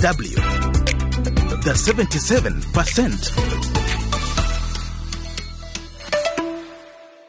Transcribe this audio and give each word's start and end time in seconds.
DW. 0.00 0.34
The 1.62 1.72
77%. 1.74 3.30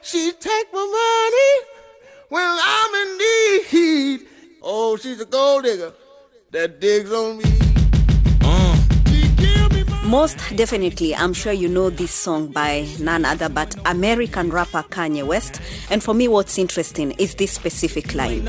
She 0.02 0.32
take 0.40 0.72
my 0.72 0.80
money 0.80 1.54
when 2.30 2.48
I'm 2.48 2.96
in 2.96 3.18
need. 3.18 4.22
Oh, 4.64 4.96
she's 4.96 5.20
a 5.20 5.26
gold 5.26 5.66
digger 5.66 5.92
that 6.52 6.80
digs 6.80 7.12
on 7.12 7.40
me. 7.40 7.44
Mm. 7.44 9.10
She 9.10 9.28
give 9.36 9.74
me 9.74 9.84
my 9.84 10.02
Most 10.04 10.38
definitely, 10.56 11.14
I'm 11.14 11.34
sure 11.34 11.52
you 11.52 11.68
know 11.68 11.90
this 11.90 12.12
song 12.12 12.54
by 12.54 12.88
none 13.02 13.26
other 13.26 13.50
but 13.50 13.76
American 13.86 14.50
rapper 14.50 14.84
Kanye 14.84 15.28
West. 15.28 15.60
And 15.90 16.02
for 16.02 16.14
me, 16.14 16.30
what's 16.30 16.58
interesting 16.58 17.12
is 17.20 17.36
this 17.36 17.52
specific 17.52 18.16
line. 18.16 18.48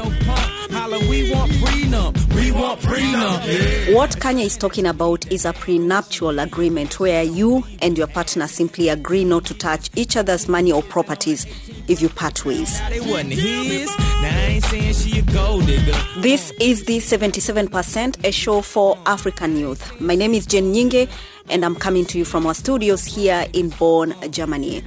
No 0.72 0.78
punk, 0.80 0.92
holla, 0.92 1.10
we 1.10 1.30
want 1.30 1.52
prenup, 1.52 2.34
we 2.34 2.52
want 2.52 2.80
prenup. 2.80 3.46
Yeah. 3.46 3.94
What 3.94 4.10
Kanye 4.12 4.44
is 4.44 4.56
talking 4.56 4.86
about 4.86 5.30
is 5.30 5.44
a 5.44 5.52
prenuptial 5.52 6.38
agreement 6.38 6.98
where 6.98 7.22
you 7.22 7.64
and 7.80 7.96
your 7.96 8.06
partner 8.06 8.46
simply 8.46 8.88
agree 8.88 9.24
not 9.24 9.44
to 9.46 9.54
touch 9.54 9.90
each 9.96 10.16
other's 10.16 10.48
money 10.48 10.72
or 10.72 10.82
properties 10.82 11.46
if 11.88 12.00
you 12.00 12.08
part 12.08 12.44
ways. 12.44 12.78
Now 12.80 12.88
they 12.90 13.00
wasn't 13.00 13.32
his. 13.32 13.86
Now 13.98 14.22
I 14.22 14.46
ain't 14.46 14.64
saying 14.64 14.94
she 14.94 15.18
a 15.18 15.22
gold 15.22 15.66
digger. 15.66 15.96
This 16.18 16.52
is 16.60 16.84
the 16.84 16.98
77%, 16.98 18.24
a 18.24 18.32
show 18.32 18.62
for 18.62 18.98
African 19.06 19.56
youth. 19.56 20.00
My 20.00 20.14
name 20.14 20.34
is 20.34 20.46
Jane 20.46 20.72
Nyingi, 20.72 21.08
and 21.48 21.64
I'm 21.64 21.74
coming 21.76 22.06
to 22.06 22.18
you 22.18 22.24
from 22.24 22.46
our 22.46 22.54
studios 22.54 23.04
here 23.04 23.46
in 23.52 23.70
Bonn, 23.70 24.14
Germany. 24.30 24.82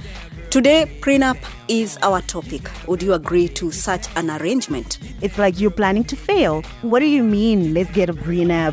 Today, 0.56 0.86
prenup 1.02 1.36
is 1.68 1.98
our 2.00 2.22
topic. 2.22 2.70
Would 2.88 3.02
you 3.02 3.12
agree 3.12 3.46
to 3.48 3.70
such 3.70 4.06
an 4.16 4.30
arrangement? 4.30 4.98
It's 5.20 5.36
like 5.36 5.60
you're 5.60 5.70
planning 5.70 6.04
to 6.04 6.16
fail. 6.16 6.62
What 6.80 7.00
do 7.00 7.04
you 7.04 7.22
mean, 7.22 7.74
let's 7.74 7.90
get 7.90 8.08
a 8.08 8.14
prenup? 8.14 8.72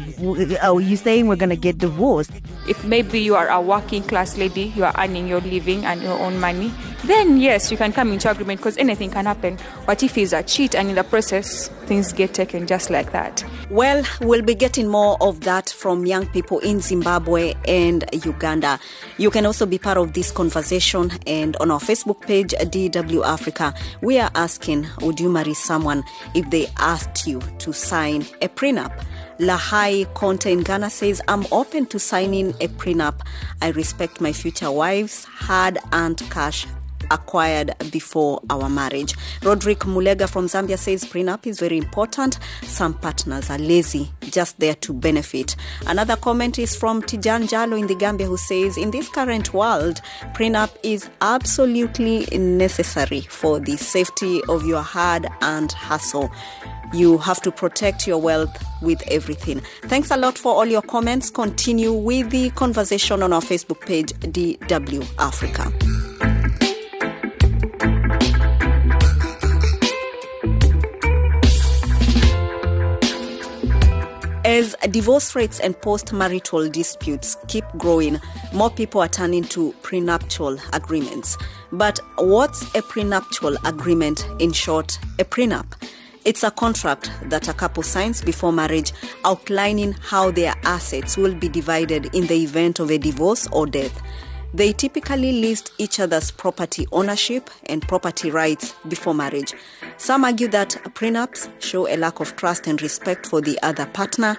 Are 0.63 0.65
oh, 0.65 0.77
you 0.77 0.95
saying 0.95 1.27
we're 1.27 1.35
going 1.35 1.49
to 1.49 1.57
get 1.57 1.79
divorced? 1.79 2.31
if 2.67 2.83
maybe 2.85 3.19
you 3.19 3.35
are 3.35 3.49
a 3.49 3.59
working 3.59 4.03
class 4.03 4.37
lady, 4.37 4.73
you 4.75 4.85
are 4.85 4.93
earning 4.97 5.27
your 5.27 5.41
living 5.41 5.85
and 5.85 6.01
your 6.01 6.17
own 6.19 6.39
money, 6.39 6.71
then 7.03 7.37
yes, 7.37 7.69
you 7.69 7.77
can 7.77 7.91
come 7.91 8.13
into 8.13 8.29
agreement 8.31 8.59
because 8.59 8.77
anything 8.77 9.09
can 9.09 9.25
happen. 9.25 9.57
But 9.85 10.03
if 10.03 10.15
he's 10.15 10.31
a 10.31 10.43
cheat 10.43 10.73
and 10.73 10.89
in 10.89 10.95
the 10.95 11.03
process, 11.03 11.67
things 11.85 12.13
get 12.13 12.33
taken 12.33 12.65
just 12.65 12.89
like 12.89 13.11
that. 13.11 13.43
Well, 13.69 14.05
we'll 14.21 14.41
be 14.41 14.55
getting 14.55 14.87
more 14.87 15.17
of 15.19 15.41
that 15.41 15.69
from 15.69 16.05
young 16.05 16.27
people 16.27 16.59
in 16.59 16.79
Zimbabwe 16.79 17.55
and 17.67 18.05
Uganda. 18.23 18.79
You 19.17 19.29
can 19.29 19.45
also 19.45 19.65
be 19.65 19.77
part 19.77 19.97
of 19.97 20.13
this 20.13 20.31
conversation, 20.31 21.11
and 21.27 21.57
on 21.57 21.71
our 21.73 21.79
Facebook 21.79 22.21
page, 22.21 22.51
DW 22.51 23.25
Africa, 23.25 23.73
we 24.01 24.19
are 24.19 24.29
asking 24.35 24.87
Would 25.01 25.19
you 25.19 25.29
marry 25.29 25.55
someone 25.55 26.03
if 26.35 26.47
they 26.51 26.67
asked 26.77 27.25
you 27.25 27.41
to 27.59 27.73
sign 27.73 28.21
a 28.41 28.47
prenup? 28.47 29.03
Lahai 29.39 30.05
Conte 30.13 30.51
in 30.51 30.61
Ghana 30.61 30.91
says, 30.91 31.19
I'm 31.27 31.45
open 31.51 31.87
to 31.87 31.99
signing 31.99 32.51
a 32.61 32.67
prenup. 32.67 33.21
I 33.61 33.69
respect 33.71 34.21
my 34.21 34.31
future 34.31 34.71
wife's 34.71 35.25
hard 35.25 35.79
earned 35.91 36.21
cash 36.29 36.67
acquired 37.11 37.73
before 37.91 38.41
our 38.49 38.69
marriage. 38.69 39.15
Roderick 39.41 39.79
Mulega 39.79 40.29
from 40.29 40.47
Zambia 40.47 40.77
says 40.77 41.03
prenup 41.05 41.45
is 41.47 41.59
very 41.59 41.77
important. 41.77 42.39
Some 42.63 42.93
partners 42.93 43.49
are 43.49 43.57
lazy, 43.57 44.11
just 44.21 44.59
there 44.59 44.75
to 44.75 44.93
benefit. 44.93 45.55
Another 45.87 46.15
comment 46.15 46.59
is 46.59 46.75
from 46.75 47.01
Tijan 47.01 47.47
Jalo 47.47 47.79
in 47.79 47.87
the 47.87 47.95
Gambia 47.95 48.27
who 48.27 48.37
says, 48.37 48.77
In 48.77 48.91
this 48.91 49.09
current 49.09 49.53
world, 49.53 50.01
prenup 50.33 50.69
is 50.83 51.09
absolutely 51.21 52.25
necessary 52.37 53.21
for 53.21 53.59
the 53.59 53.77
safety 53.77 54.41
of 54.49 54.65
your 54.65 54.81
hard 54.81 55.27
earned 55.41 55.71
hustle. 55.71 56.31
You 56.93 57.17
have 57.17 57.41
to 57.41 57.51
protect 57.51 58.05
your 58.05 58.19
wealth 58.19 58.55
with 58.81 59.01
everything. 59.09 59.61
Thanks 59.83 60.11
a 60.11 60.17
lot 60.17 60.37
for 60.37 60.53
all 60.53 60.65
your 60.65 60.83
comments. 60.83 61.31
Continue 61.31 61.91
with 61.91 62.29
the 62.29 62.51
conversation 62.51 63.23
on 63.23 63.33
our 63.33 63.41
Facebook 63.41 63.81
page, 63.81 64.13
DW 64.13 65.03
Africa. 65.17 65.71
As 74.53 74.75
divorce 74.91 75.35
rates 75.35 75.59
and 75.59 75.75
post 75.81 76.13
marital 76.13 76.69
disputes 76.69 77.35
keep 77.47 77.65
growing, 77.79 78.21
more 78.53 78.69
people 78.69 79.01
are 79.01 79.07
turning 79.07 79.45
to 79.45 79.73
prenuptial 79.81 80.59
agreements. 80.73 81.39
But 81.71 81.99
what's 82.19 82.61
a 82.75 82.83
prenuptial 82.83 83.57
agreement? 83.65 84.27
In 84.37 84.51
short, 84.53 84.99
a 85.17 85.25
prenup. 85.25 85.65
It's 86.23 86.43
a 86.43 86.51
contract 86.51 87.09
that 87.23 87.47
a 87.47 87.53
couple 87.53 87.81
signs 87.81 88.21
before 88.21 88.53
marriage 88.53 88.93
outlining 89.25 89.93
how 89.93 90.29
their 90.29 90.53
assets 90.61 91.17
will 91.17 91.33
be 91.33 91.49
divided 91.49 92.13
in 92.13 92.27
the 92.27 92.43
event 92.43 92.79
of 92.79 92.91
a 92.91 92.99
divorce 92.99 93.47
or 93.51 93.65
death. 93.65 94.03
They 94.53 94.71
typically 94.71 95.41
list 95.41 95.71
each 95.79 95.99
other's 95.99 96.29
property 96.29 96.85
ownership 96.91 97.49
and 97.65 97.81
property 97.81 98.29
rights 98.29 98.75
before 98.87 99.15
marriage. 99.15 99.53
Some 99.97 100.23
argue 100.23 100.47
that 100.49 100.69
prenups 100.93 101.49
show 101.59 101.87
a 101.87 101.97
lack 101.97 102.19
of 102.19 102.35
trust 102.35 102.67
and 102.67 102.79
respect 102.81 103.25
for 103.25 103.41
the 103.41 103.57
other 103.63 103.87
partner, 103.87 104.37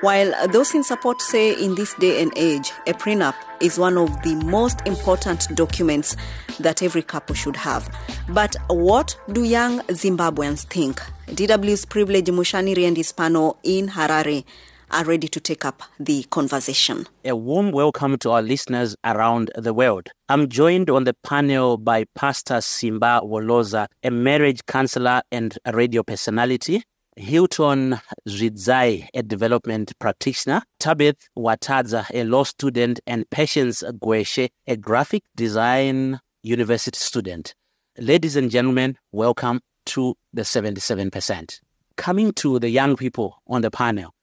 while 0.00 0.32
those 0.48 0.74
in 0.74 0.82
support 0.82 1.20
say 1.20 1.52
in 1.62 1.74
this 1.74 1.92
day 1.94 2.22
and 2.22 2.32
age, 2.34 2.72
a 2.86 2.94
prenup 2.94 3.34
is 3.60 3.78
one 3.78 3.98
of 3.98 4.08
the 4.22 4.34
most 4.46 4.80
important 4.86 5.46
documents 5.54 6.16
that 6.58 6.82
every 6.82 7.02
couple 7.02 7.34
should 7.34 7.56
have. 7.56 7.94
But 8.30 8.56
what 8.68 9.14
do 9.30 9.44
young 9.44 9.80
Zimbabweans 9.88 10.64
think? 10.64 11.02
DW's 11.26 11.84
Privilege 11.84 12.26
Mushaniri 12.26 12.88
and 12.88 12.96
Hispano 12.96 13.58
in 13.62 13.88
Harare 13.88 14.44
are 14.90 15.04
ready 15.04 15.28
to 15.28 15.40
take 15.40 15.64
up 15.64 15.82
the 15.98 16.24
conversation. 16.24 17.06
A 17.24 17.36
warm 17.36 17.70
welcome 17.70 18.18
to 18.18 18.30
our 18.30 18.42
listeners 18.42 18.96
around 19.04 19.50
the 19.54 19.72
world. 19.72 20.08
I'm 20.28 20.48
joined 20.48 20.90
on 20.90 21.04
the 21.04 21.14
panel 21.22 21.76
by 21.76 22.04
Pastor 22.14 22.60
Simba 22.60 23.20
Woloza, 23.22 23.86
a 24.02 24.10
marriage 24.10 24.60
counselor 24.66 25.22
and 25.30 25.56
radio 25.72 26.02
personality, 26.02 26.82
Hilton 27.16 28.00
Zwidzai, 28.28 29.08
a 29.14 29.22
development 29.22 29.92
practitioner, 29.98 30.62
Tabith 30.80 31.28
Watadza, 31.36 32.06
a 32.12 32.24
law 32.24 32.44
student, 32.44 33.00
and 33.06 33.28
Patience 33.30 33.82
Gweshe, 33.82 34.48
a 34.66 34.76
graphic 34.76 35.22
design 35.36 36.20
university 36.42 36.98
student. 36.98 37.54
Ladies 37.98 38.36
and 38.36 38.50
gentlemen, 38.50 38.96
welcome 39.12 39.60
to 39.86 40.14
the 40.32 40.42
77%. 40.42 41.60
Coming 41.96 42.32
to 42.32 42.58
the 42.58 42.70
young 42.70 42.96
people 42.96 43.42
on 43.46 43.62
the 43.62 43.70
panel, 43.70 44.14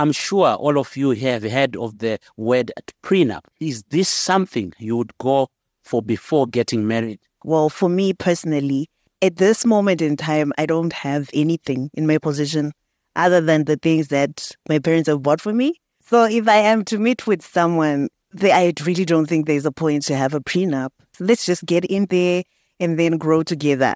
I'm 0.00 0.12
sure 0.12 0.54
all 0.54 0.78
of 0.78 0.96
you 0.96 1.10
have 1.10 1.42
heard 1.42 1.76
of 1.76 1.98
the 1.98 2.18
word 2.38 2.72
prenup. 3.02 3.42
Is 3.60 3.82
this 3.90 4.08
something 4.08 4.72
you 4.78 4.96
would 4.96 5.12
go 5.18 5.48
for 5.84 6.00
before 6.00 6.46
getting 6.46 6.88
married? 6.88 7.20
Well, 7.44 7.68
for 7.68 7.90
me 7.90 8.14
personally, 8.14 8.88
at 9.20 9.36
this 9.36 9.66
moment 9.66 10.00
in 10.00 10.16
time, 10.16 10.54
I 10.56 10.64
don't 10.64 10.94
have 10.94 11.28
anything 11.34 11.90
in 11.92 12.06
my 12.06 12.16
possession 12.16 12.72
other 13.14 13.42
than 13.42 13.66
the 13.66 13.76
things 13.76 14.08
that 14.08 14.50
my 14.70 14.78
parents 14.78 15.06
have 15.06 15.22
bought 15.22 15.42
for 15.42 15.52
me. 15.52 15.74
So 16.00 16.24
if 16.24 16.48
I 16.48 16.56
am 16.56 16.82
to 16.86 16.98
meet 16.98 17.26
with 17.26 17.44
someone, 17.44 18.08
they, 18.32 18.52
I 18.52 18.72
really 18.86 19.04
don't 19.04 19.26
think 19.26 19.46
there's 19.46 19.66
a 19.66 19.72
point 19.72 20.04
to 20.04 20.16
have 20.16 20.32
a 20.32 20.40
prenup. 20.40 20.92
Let's 21.18 21.44
just 21.44 21.66
get 21.66 21.84
in 21.84 22.06
there 22.06 22.44
and 22.78 22.98
then 22.98 23.18
grow 23.18 23.42
together. 23.42 23.92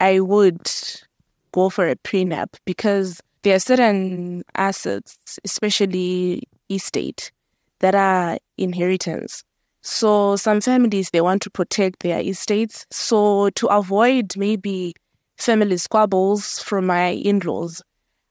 I 0.00 0.18
would 0.18 0.68
go 1.52 1.70
for 1.70 1.88
a 1.88 1.94
prenup 1.94 2.56
because 2.64 3.20
there 3.46 3.54
are 3.54 3.60
certain 3.60 4.42
assets, 4.56 5.38
especially 5.44 6.42
estate, 6.68 7.30
that 7.78 7.94
are 7.94 8.38
inheritance. 8.58 9.44
So 9.82 10.34
some 10.34 10.60
families 10.60 11.10
they 11.10 11.20
want 11.20 11.42
to 11.42 11.50
protect 11.50 12.00
their 12.00 12.18
estates. 12.18 12.86
So 12.90 13.50
to 13.50 13.68
avoid 13.68 14.36
maybe 14.36 14.94
family 15.38 15.76
squabbles 15.76 16.58
from 16.58 16.86
my 16.86 17.10
in-laws, 17.10 17.82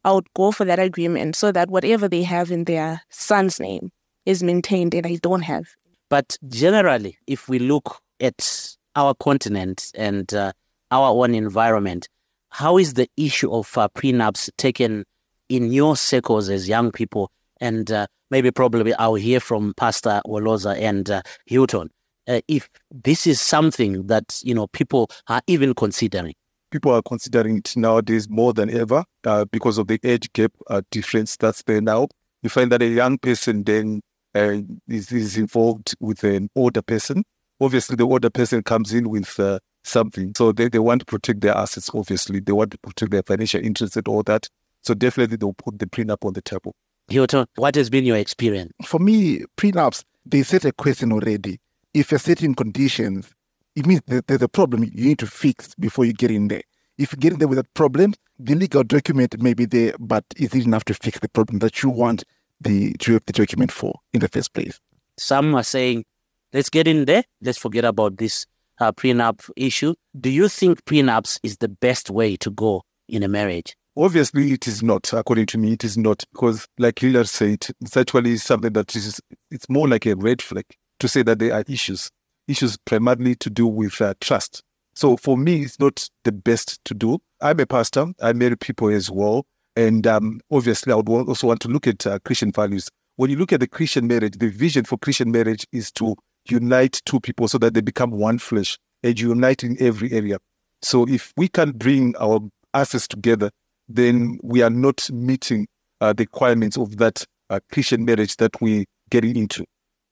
I 0.03 0.11
would 0.11 0.27
go 0.35 0.51
for 0.51 0.65
that 0.65 0.79
agreement 0.79 1.37
so 1.37 1.49
that 1.53 1.69
whatever 1.69 2.09
they 2.09 2.23
have 2.23 2.51
in 2.51 2.65
their 2.65 3.01
son's 3.09 3.57
name 3.57 3.93
is 4.25 4.43
maintained 4.43 4.93
and 4.93 5.07
I 5.07 5.15
don't 5.21 5.43
have. 5.43 5.63
But 6.09 6.37
generally, 6.49 7.17
if 7.25 7.47
we 7.47 7.59
look 7.59 8.01
at 8.19 8.75
our 8.97 9.13
continent 9.13 9.93
and 9.95 10.33
uh, 10.33 10.51
our 10.91 11.07
own 11.23 11.33
environment, 11.33 12.09
how 12.55 12.77
is 12.77 12.93
the 12.93 13.09
issue 13.17 13.51
of 13.51 13.77
uh, 13.77 13.89
prenups 13.97 14.49
taken 14.57 15.03
in 15.49 15.73
your 15.73 15.97
circles 15.97 16.47
as 16.47 16.69
young 16.69 16.89
people? 16.89 17.29
And 17.59 17.91
uh, 17.91 18.07
maybe 18.31 18.49
probably 18.49 18.93
I'll 18.93 19.15
hear 19.15 19.41
from 19.41 19.73
Pastor 19.75 20.21
Woloza 20.25 20.79
and 20.79 21.09
uh, 21.09 21.21
Hilton 21.45 21.89
uh, 22.29 22.39
if 22.47 22.69
this 22.89 23.27
is 23.27 23.41
something 23.41 24.07
that 24.07 24.39
you 24.41 24.55
know 24.55 24.67
people 24.67 25.09
are 25.27 25.41
even 25.47 25.73
considering. 25.73 26.33
people 26.71 26.93
are 26.93 27.01
considering 27.01 27.57
it 27.57 27.75
nowadays 27.75 28.29
more 28.29 28.53
than 28.53 28.69
ever 28.69 29.03
uh, 29.25 29.43
because 29.51 29.77
of 29.77 29.87
the 29.87 29.99
age 30.03 30.31
gap 30.31 30.53
uh, 30.69 30.81
difference 30.91 31.35
that's 31.35 31.61
there 31.63 31.81
now. 31.81 32.07
You 32.41 32.49
find 32.49 32.71
that 32.71 32.81
a 32.81 32.87
young 32.87 33.17
person 33.17 33.63
then 33.63 34.01
is, 34.33 35.11
is 35.11 35.37
involved 35.37 35.93
with 35.99 36.23
an 36.23 36.49
older 36.55 36.81
person. 36.81 37.23
Obviously, 37.59 37.97
the 37.97 38.07
older 38.07 38.29
person 38.29 38.63
comes 38.63 38.93
in 38.93 39.09
with 39.09 39.39
uh, 39.39 39.59
something. 39.87 40.33
So 40.35 40.51
they, 40.51 40.69
they 40.69 40.79
want 40.79 40.99
to 41.01 41.05
protect 41.05 41.41
their 41.41 41.55
assets, 41.55 41.89
obviously. 41.93 42.39
They 42.39 42.51
want 42.51 42.71
to 42.71 42.77
protect 42.77 43.11
their 43.11 43.23
financial 43.23 43.61
interests 43.61 43.95
and 43.95 44.07
all 44.07 44.23
that. 44.23 44.49
So 44.81 44.93
definitely 44.93 45.37
they'll 45.37 45.53
put 45.53 45.79
the 45.79 45.87
prenup 45.87 46.25
on 46.25 46.33
the 46.33 46.41
table. 46.41 46.75
Hilton, 47.07 47.45
what 47.55 47.75
has 47.75 47.89
been 47.89 48.05
your 48.05 48.17
experience? 48.17 48.71
For 48.83 48.99
me, 48.99 49.43
prenups, 49.57 50.03
they 50.25 50.43
set 50.43 50.65
a 50.65 50.71
question 50.71 51.11
already. 51.11 51.59
If 51.93 52.11
you're 52.11 52.19
setting 52.19 52.55
conditions, 52.55 53.31
it 53.75 53.85
means 53.85 54.01
that 54.07 54.27
there's 54.27 54.41
a 54.41 54.47
problem 54.47 54.83
you 54.83 55.09
need 55.09 55.19
to 55.19 55.27
fix 55.27 55.75
before 55.75 56.05
you 56.05 56.13
get 56.13 56.31
in 56.31 56.47
there. 56.47 56.63
If 56.97 57.11
you 57.11 57.17
get 57.17 57.33
in 57.33 57.39
there 57.39 57.47
without 57.47 57.67
problems, 57.73 58.15
the 58.39 58.55
legal 58.55 58.83
document 58.83 59.41
may 59.41 59.53
be 59.53 59.65
there, 59.65 59.93
but 59.99 60.23
is 60.37 60.53
it 60.53 60.65
enough 60.65 60.85
to 60.85 60.93
fix 60.93 61.19
the 61.19 61.29
problem 61.29 61.59
that 61.59 61.83
you 61.83 61.89
want 61.89 62.23
the 62.61 62.93
to 62.99 63.13
have 63.13 63.25
the 63.25 63.33
document 63.33 63.71
for 63.71 63.99
in 64.13 64.19
the 64.21 64.27
first 64.27 64.53
place? 64.53 64.79
Some 65.17 65.55
are 65.55 65.63
saying, 65.63 66.05
let's 66.53 66.69
get 66.69 66.87
in 66.87 67.05
there, 67.05 67.23
let's 67.41 67.57
forget 67.57 67.85
about 67.85 68.17
this 68.17 68.45
uh, 68.79 68.91
prenup 68.91 69.49
issue. 69.55 69.93
Do 70.19 70.29
you 70.29 70.47
think 70.47 70.83
prenups 70.85 71.39
is 71.43 71.57
the 71.57 71.69
best 71.69 72.09
way 72.09 72.35
to 72.37 72.49
go 72.51 72.83
in 73.07 73.23
a 73.23 73.27
marriage? 73.27 73.75
Obviously, 73.97 74.51
it 74.51 74.67
is 74.67 74.83
not. 74.83 75.13
According 75.13 75.45
to 75.47 75.57
me, 75.57 75.73
it 75.73 75.83
is 75.85 75.97
not 75.97 76.23
because, 76.33 76.67
like 76.77 76.99
Hilary 76.99 77.25
said, 77.25 77.65
it's 77.79 77.95
actually 77.95 78.35
something 78.37 78.73
that 78.73 78.93
is. 78.95 79.21
It's 79.51 79.69
more 79.69 79.87
like 79.87 80.05
a 80.05 80.15
red 80.15 80.41
flag 80.41 80.65
to 80.99 81.07
say 81.07 81.23
that 81.23 81.39
there 81.39 81.53
are 81.53 81.63
issues, 81.67 82.09
issues 82.47 82.77
primarily 82.85 83.35
to 83.35 83.49
do 83.49 83.67
with 83.67 84.01
uh, 84.01 84.13
trust. 84.19 84.61
So 84.95 85.15
for 85.15 85.37
me, 85.37 85.61
it's 85.61 85.79
not 85.79 86.09
the 86.23 86.33
best 86.33 86.83
to 86.85 86.93
do. 86.93 87.19
I'm 87.39 87.59
a 87.59 87.65
pastor. 87.65 88.07
I 88.21 88.33
marry 88.33 88.57
people 88.57 88.89
as 88.89 89.09
well, 89.09 89.45
and 89.77 90.05
um, 90.05 90.41
obviously, 90.51 90.91
I 90.91 90.97
would 90.97 91.07
also 91.07 91.47
want 91.47 91.61
to 91.61 91.69
look 91.69 91.87
at 91.87 92.05
uh, 92.05 92.19
Christian 92.25 92.51
values. 92.51 92.89
When 93.15 93.29
you 93.29 93.37
look 93.37 93.53
at 93.53 93.61
the 93.61 93.67
Christian 93.67 94.07
marriage, 94.07 94.37
the 94.37 94.49
vision 94.49 94.83
for 94.83 94.97
Christian 94.97 95.31
marriage 95.31 95.65
is 95.71 95.89
to 95.93 96.15
unite 96.49 97.01
two 97.05 97.19
people 97.19 97.47
so 97.47 97.57
that 97.57 97.73
they 97.73 97.81
become 97.81 98.11
one 98.11 98.37
flesh 98.37 98.77
and 99.03 99.19
unite 99.19 99.63
in 99.63 99.77
every 99.79 100.11
area. 100.11 100.37
So 100.81 101.07
if 101.07 101.33
we 101.37 101.47
can 101.47 101.71
bring 101.71 102.15
our 102.17 102.39
assets 102.73 103.07
together 103.07 103.51
then 103.87 104.39
we 104.41 104.61
are 104.61 104.69
not 104.69 105.09
meeting 105.11 105.67
uh, 106.01 106.13
the 106.13 106.23
requirements 106.23 106.77
of 106.77 106.97
that 106.97 107.25
uh, 107.49 107.59
Christian 107.71 108.05
marriage 108.05 108.37
that 108.37 108.59
we're 108.61 108.85
getting 109.09 109.35
into. 109.35 109.65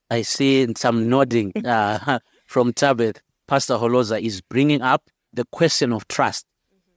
I 0.10 0.22
see 0.22 0.68
some 0.78 1.10
nodding 1.10 1.52
uh, 1.66 2.20
from 2.46 2.74
Tabith. 2.74 3.18
Pastor 3.48 3.76
Holoza 3.76 4.22
is 4.22 4.42
bringing 4.42 4.82
up 4.82 5.10
the 5.34 5.46
question 5.52 5.92
of 5.92 6.08
trust. 6.08 6.46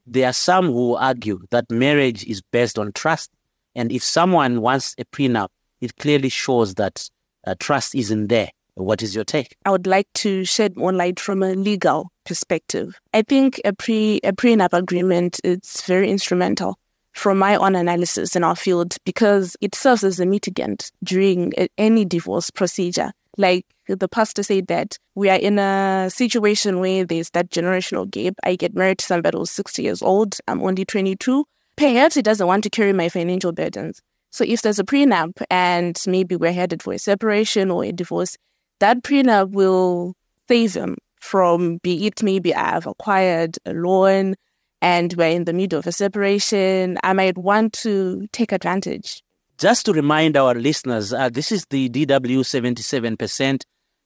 There 0.07 0.29
are 0.29 0.33
some 0.33 0.67
who 0.67 0.95
argue 0.95 1.41
that 1.51 1.71
marriage 1.71 2.25
is 2.25 2.43
based 2.53 2.79
on 2.79 2.93
trust. 2.93 3.31
And 3.75 3.91
if 3.91 4.03
someone 4.03 4.61
wants 4.61 4.95
a 4.99 5.05
prenup, 5.05 5.49
it 5.81 5.97
clearly 5.97 6.29
shows 6.29 6.75
that 6.75 7.09
uh, 7.47 7.55
trust 7.59 7.95
isn't 7.95 8.29
there. 8.29 8.51
What 8.77 9.03
is 9.03 9.15
your 9.15 9.25
take? 9.25 9.57
I 9.65 9.71
would 9.71 9.87
like 9.87 10.07
to 10.17 10.45
shed 10.45 10.77
more 10.77 10.93
light 10.93 11.19
from 11.19 11.43
a 11.43 11.55
legal 11.55 12.13
perspective. 12.27 13.01
I 13.15 13.23
think 13.23 13.59
a 13.65 13.73
pre 13.73 14.21
a 14.23 14.33
prenup 14.33 14.75
agreement 14.75 15.41
is 15.43 15.83
very 15.87 16.11
instrumental 16.11 16.79
from 17.13 17.39
my 17.39 17.57
own 17.57 17.75
analysis 17.75 18.37
in 18.37 18.45
our 18.45 18.55
field 18.55 18.97
because 19.07 19.57
it 19.63 19.75
serves 19.75 20.05
as 20.05 20.21
a 20.21 20.27
mitigant 20.27 20.93
during 21.03 21.55
any 21.79 22.05
divorce 22.05 22.51
procedure. 22.51 23.13
Like 23.39 23.65
the 23.89 24.09
pastor 24.09 24.43
said 24.43 24.67
that 24.67 24.99
we 25.15 25.31
are 25.31 25.39
in 25.39 25.59
a 25.59 26.11
situation 26.11 26.79
where 26.81 27.07
there's 27.07 27.31
that 27.31 27.51
generational 27.51 28.11
gap. 28.11 28.35
I 28.45 28.57
get 28.57 28.75
married 28.75 28.99
to 28.99 29.07
somebody 29.07 29.39
who's 29.39 29.51
60 29.53 29.83
years 29.83 30.03
old. 30.03 30.37
I'm 30.47 30.63
only 30.63 30.85
22. 30.85 31.47
Perhaps 31.77 32.15
he 32.15 32.21
doesn't 32.21 32.47
want 32.47 32.63
to 32.65 32.71
carry 32.71 32.93
my 32.93 33.09
financial 33.09 33.53
burdens. 33.53 34.03
So 34.33 34.45
if 34.47 34.61
there's 34.61 34.79
a 34.79 34.85
prenup 34.85 35.43
and 35.49 35.99
maybe 36.07 36.37
we're 36.37 36.53
headed 36.53 36.83
for 36.83 36.93
a 36.93 36.99
separation 36.99 37.71
or 37.71 37.83
a 37.85 37.93
divorce, 37.93 38.37
that 38.81 39.03
prenup 39.03 39.51
will 39.51 40.15
save 40.49 40.75
him 40.75 40.97
from 41.21 41.79
be 41.79 42.07
it 42.07 42.23
maybe 42.23 42.55
I've 42.55 42.87
acquired 42.87 43.59
a 43.65 43.73
loan 43.73 44.35
and 44.83 45.13
we're 45.15 45.31
in 45.31 45.45
the 45.45 45.53
middle 45.53 45.79
of 45.79 45.87
a 45.87 45.93
separation. 45.93 46.99
I 47.03 47.13
might 47.13 47.39
want 47.39 47.73
to 47.75 48.27
take 48.33 48.53
advantage. 48.53 49.23
Just 49.59 49.87
to 49.87 49.93
remind 49.93 50.37
our 50.37 50.55
listeners, 50.55 51.13
uh, 51.13 51.31
this 51.31 51.51
is 51.51 51.65
the 51.71 51.89
DW 51.89 52.41
77% 52.41 53.63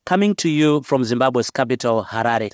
coming 0.07 0.35
to 0.37 0.49
you 0.49 0.81
from 0.83 1.05
Zimbabwe's 1.05 1.51
capital, 1.51 2.05
Harare. 2.05 2.51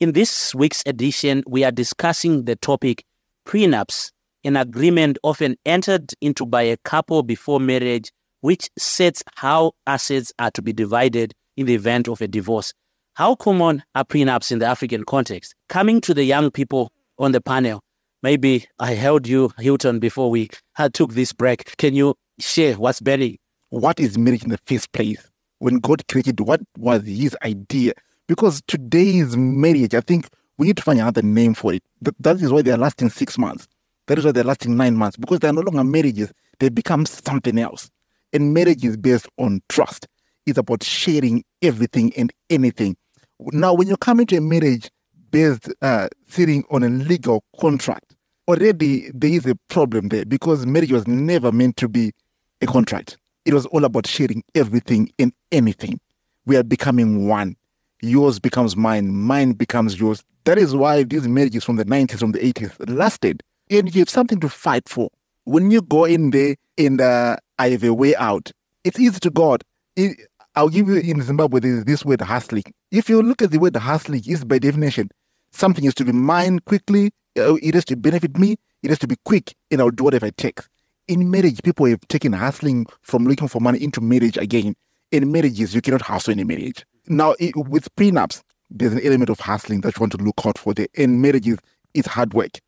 In 0.00 0.12
this 0.12 0.54
week's 0.54 0.82
edition, 0.84 1.44
we 1.46 1.62
are 1.62 1.70
discussing 1.70 2.44
the 2.44 2.56
topic 2.56 3.04
prenups, 3.46 4.10
an 4.44 4.56
agreement 4.56 5.18
often 5.22 5.56
entered 5.64 6.12
into 6.20 6.44
by 6.44 6.62
a 6.62 6.76
couple 6.78 7.22
before 7.22 7.60
marriage, 7.60 8.10
which 8.40 8.68
sets 8.76 9.22
how 9.36 9.72
assets 9.86 10.32
are 10.38 10.50
to 10.50 10.62
be 10.62 10.72
divided 10.72 11.34
in 11.60 11.66
the 11.66 11.74
event 11.74 12.08
of 12.08 12.20
a 12.22 12.26
divorce. 12.26 12.72
How 13.14 13.34
common 13.34 13.84
are 13.94 14.04
prenups 14.04 14.50
in 14.50 14.60
the 14.60 14.66
African 14.66 15.04
context? 15.04 15.54
Coming 15.68 16.00
to 16.00 16.14
the 16.14 16.24
young 16.24 16.50
people 16.50 16.90
on 17.18 17.32
the 17.32 17.40
panel, 17.40 17.82
maybe 18.22 18.66
I 18.78 18.94
held 18.94 19.28
you, 19.28 19.52
Hilton, 19.58 19.98
before 19.98 20.30
we 20.30 20.48
had 20.72 20.94
took 20.94 21.12
this 21.12 21.34
break. 21.34 21.76
Can 21.76 21.94
you 21.94 22.14
share 22.38 22.74
what's 22.74 23.00
burning? 23.00 23.36
What 23.68 24.00
is 24.00 24.16
marriage 24.16 24.42
in 24.42 24.48
the 24.48 24.58
first 24.66 24.90
place? 24.92 25.30
When 25.58 25.80
God 25.80 26.08
created, 26.08 26.40
what 26.40 26.62
was 26.78 27.02
His 27.02 27.36
idea? 27.44 27.92
Because 28.26 28.62
today's 28.66 29.36
marriage, 29.36 29.94
I 29.94 30.00
think 30.00 30.28
we 30.56 30.66
need 30.68 30.78
to 30.78 30.82
find 30.82 30.98
another 30.98 31.22
name 31.22 31.52
for 31.52 31.74
it. 31.74 31.82
That 32.20 32.40
is 32.40 32.50
why 32.50 32.62
they 32.62 32.70
are 32.70 32.78
lasting 32.78 33.10
six 33.10 33.36
months. 33.36 33.68
That 34.06 34.18
is 34.18 34.24
why 34.24 34.32
they're 34.32 34.44
lasting 34.44 34.76
nine 34.76 34.96
months 34.96 35.18
because 35.18 35.40
they 35.40 35.48
are 35.48 35.52
no 35.52 35.60
longer 35.60 35.84
marriages. 35.84 36.32
They 36.58 36.70
become 36.70 37.04
something 37.04 37.58
else. 37.58 37.90
And 38.32 38.54
marriage 38.54 38.84
is 38.84 38.96
based 38.96 39.28
on 39.38 39.60
trust. 39.68 40.06
It's 40.46 40.58
about 40.58 40.82
sharing 40.82 41.44
everything 41.62 42.12
and 42.16 42.32
anything. 42.48 42.96
Now, 43.38 43.74
when 43.74 43.88
you 43.88 43.96
come 43.96 44.20
into 44.20 44.36
a 44.36 44.40
marriage 44.40 44.90
based 45.30 45.72
uh, 45.82 46.08
sitting 46.28 46.64
on 46.70 46.82
a 46.82 46.88
legal 46.88 47.44
contract, 47.60 48.16
already 48.48 49.10
there 49.14 49.30
is 49.30 49.46
a 49.46 49.54
problem 49.68 50.08
there 50.08 50.24
because 50.24 50.66
marriage 50.66 50.92
was 50.92 51.06
never 51.06 51.52
meant 51.52 51.76
to 51.78 51.88
be 51.88 52.12
a 52.60 52.66
contract. 52.66 53.16
It 53.44 53.54
was 53.54 53.66
all 53.66 53.84
about 53.84 54.06
sharing 54.06 54.42
everything 54.54 55.10
and 55.18 55.32
anything. 55.52 56.00
We 56.46 56.56
are 56.56 56.62
becoming 56.62 57.26
one. 57.26 57.56
Yours 58.02 58.38
becomes 58.38 58.76
mine, 58.76 59.14
mine 59.14 59.52
becomes 59.52 59.98
yours. 60.00 60.22
That 60.44 60.58
is 60.58 60.74
why 60.74 61.02
these 61.04 61.28
marriages 61.28 61.64
from 61.64 61.76
the 61.76 61.84
90s, 61.84 62.18
from 62.18 62.32
the 62.32 62.38
80s 62.38 62.74
lasted. 62.88 63.42
And 63.70 63.94
you 63.94 64.00
have 64.00 64.10
something 64.10 64.40
to 64.40 64.48
fight 64.48 64.88
for. 64.88 65.10
When 65.44 65.70
you 65.70 65.82
go 65.82 66.04
in 66.04 66.30
there 66.30 66.56
and 66.76 67.00
uh, 67.00 67.36
I 67.58 67.70
have 67.70 67.84
a 67.84 67.94
way 67.94 68.16
out, 68.16 68.50
it's 68.84 68.98
easy 68.98 69.20
to 69.20 69.30
God. 69.30 69.62
It, 69.96 70.18
I'll 70.56 70.68
give 70.68 70.88
you 70.88 70.96
in 70.96 71.22
Zimbabwe 71.22 71.60
this, 71.60 71.84
this 71.84 72.04
word 72.04 72.20
hustling. 72.20 72.64
If 72.90 73.08
you 73.08 73.22
look 73.22 73.42
at 73.42 73.50
the 73.50 73.58
word 73.58 73.76
hustling, 73.76 74.22
is 74.26 74.44
by 74.44 74.58
definition 74.58 75.10
something 75.52 75.84
is 75.84 75.94
to 75.94 76.04
be 76.04 76.12
mined 76.12 76.64
quickly. 76.64 77.10
Uh, 77.38 77.54
it 77.56 77.74
has 77.74 77.84
to 77.86 77.96
benefit 77.96 78.36
me. 78.38 78.56
It 78.82 78.90
has 78.90 78.98
to 79.00 79.06
be 79.06 79.16
quick, 79.24 79.54
and 79.70 79.80
I'll 79.80 79.90
do 79.90 80.04
whatever 80.04 80.26
it 80.26 80.36
takes. 80.36 80.68
In 81.08 81.30
marriage, 81.30 81.62
people 81.62 81.86
have 81.86 82.00
taken 82.08 82.32
hustling 82.32 82.86
from 83.02 83.24
looking 83.24 83.48
for 83.48 83.60
money 83.60 83.82
into 83.82 84.00
marriage 84.00 84.36
again. 84.36 84.74
In 85.10 85.30
marriages, 85.32 85.74
you 85.74 85.80
cannot 85.80 86.02
hustle 86.02 86.32
in 86.32 86.40
a 86.40 86.44
marriage. 86.44 86.84
Now, 87.08 87.34
it, 87.38 87.56
with 87.56 87.94
prenups, 87.96 88.42
there's 88.70 88.92
an 88.92 89.00
element 89.04 89.30
of 89.30 89.40
hustling 89.40 89.80
that 89.82 89.96
you 89.96 90.00
want 90.00 90.12
to 90.12 90.18
look 90.18 90.40
out 90.44 90.56
for. 90.58 90.72
There. 90.72 90.86
In 90.94 91.20
marriages, 91.20 91.58
it's 91.94 92.06
hard 92.06 92.32
work. 92.32 92.58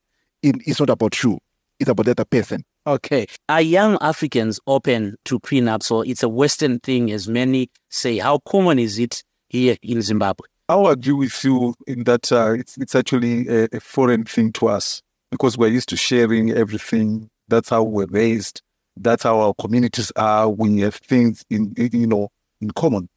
It, 0.42 0.56
it's 0.66 0.80
not 0.80 0.90
about 0.90 1.22
you. 1.22 1.38
It's 1.78 1.88
about 1.88 2.06
the 2.06 2.12
other 2.12 2.24
person. 2.24 2.64
Okay. 2.84 3.26
Are 3.48 3.62
young 3.62 3.96
Africans 4.00 4.58
open 4.66 5.16
to 5.26 5.38
prenups 5.38 5.90
or 5.90 6.04
it's 6.04 6.24
a 6.24 6.28
Western 6.28 6.80
thing, 6.80 7.12
as 7.12 7.28
many 7.28 7.70
say? 7.90 8.18
How 8.18 8.38
common 8.38 8.80
is 8.80 8.98
it 8.98 9.22
here 9.48 9.76
in 9.82 10.02
Zimbabwe? 10.02 10.48
I'll 10.68 10.88
agree 10.88 11.12
with 11.12 11.44
you 11.44 11.74
in 11.86 12.04
that 12.04 12.32
uh, 12.32 12.54
it's, 12.54 12.76
it's 12.78 12.94
actually 12.94 13.46
a, 13.46 13.68
a, 13.72 13.80
foreign 13.80 14.24
thing 14.24 14.52
to 14.54 14.68
us 14.68 15.02
because 15.30 15.56
we're 15.56 15.68
used 15.68 15.88
to 15.90 15.96
sharing 15.96 16.50
everything. 16.50 17.30
That's 17.48 17.68
how 17.68 17.84
we're 17.84 18.06
raised. 18.06 18.62
That's 18.96 19.22
how 19.22 19.40
our 19.40 19.54
communities 19.54 20.10
are. 20.16 20.48
We 20.48 20.80
have 20.80 20.96
things 20.96 21.44
in, 21.50 21.74
you 21.76 22.06
know, 22.06 22.30
in 22.60 22.70
common. 22.72 23.08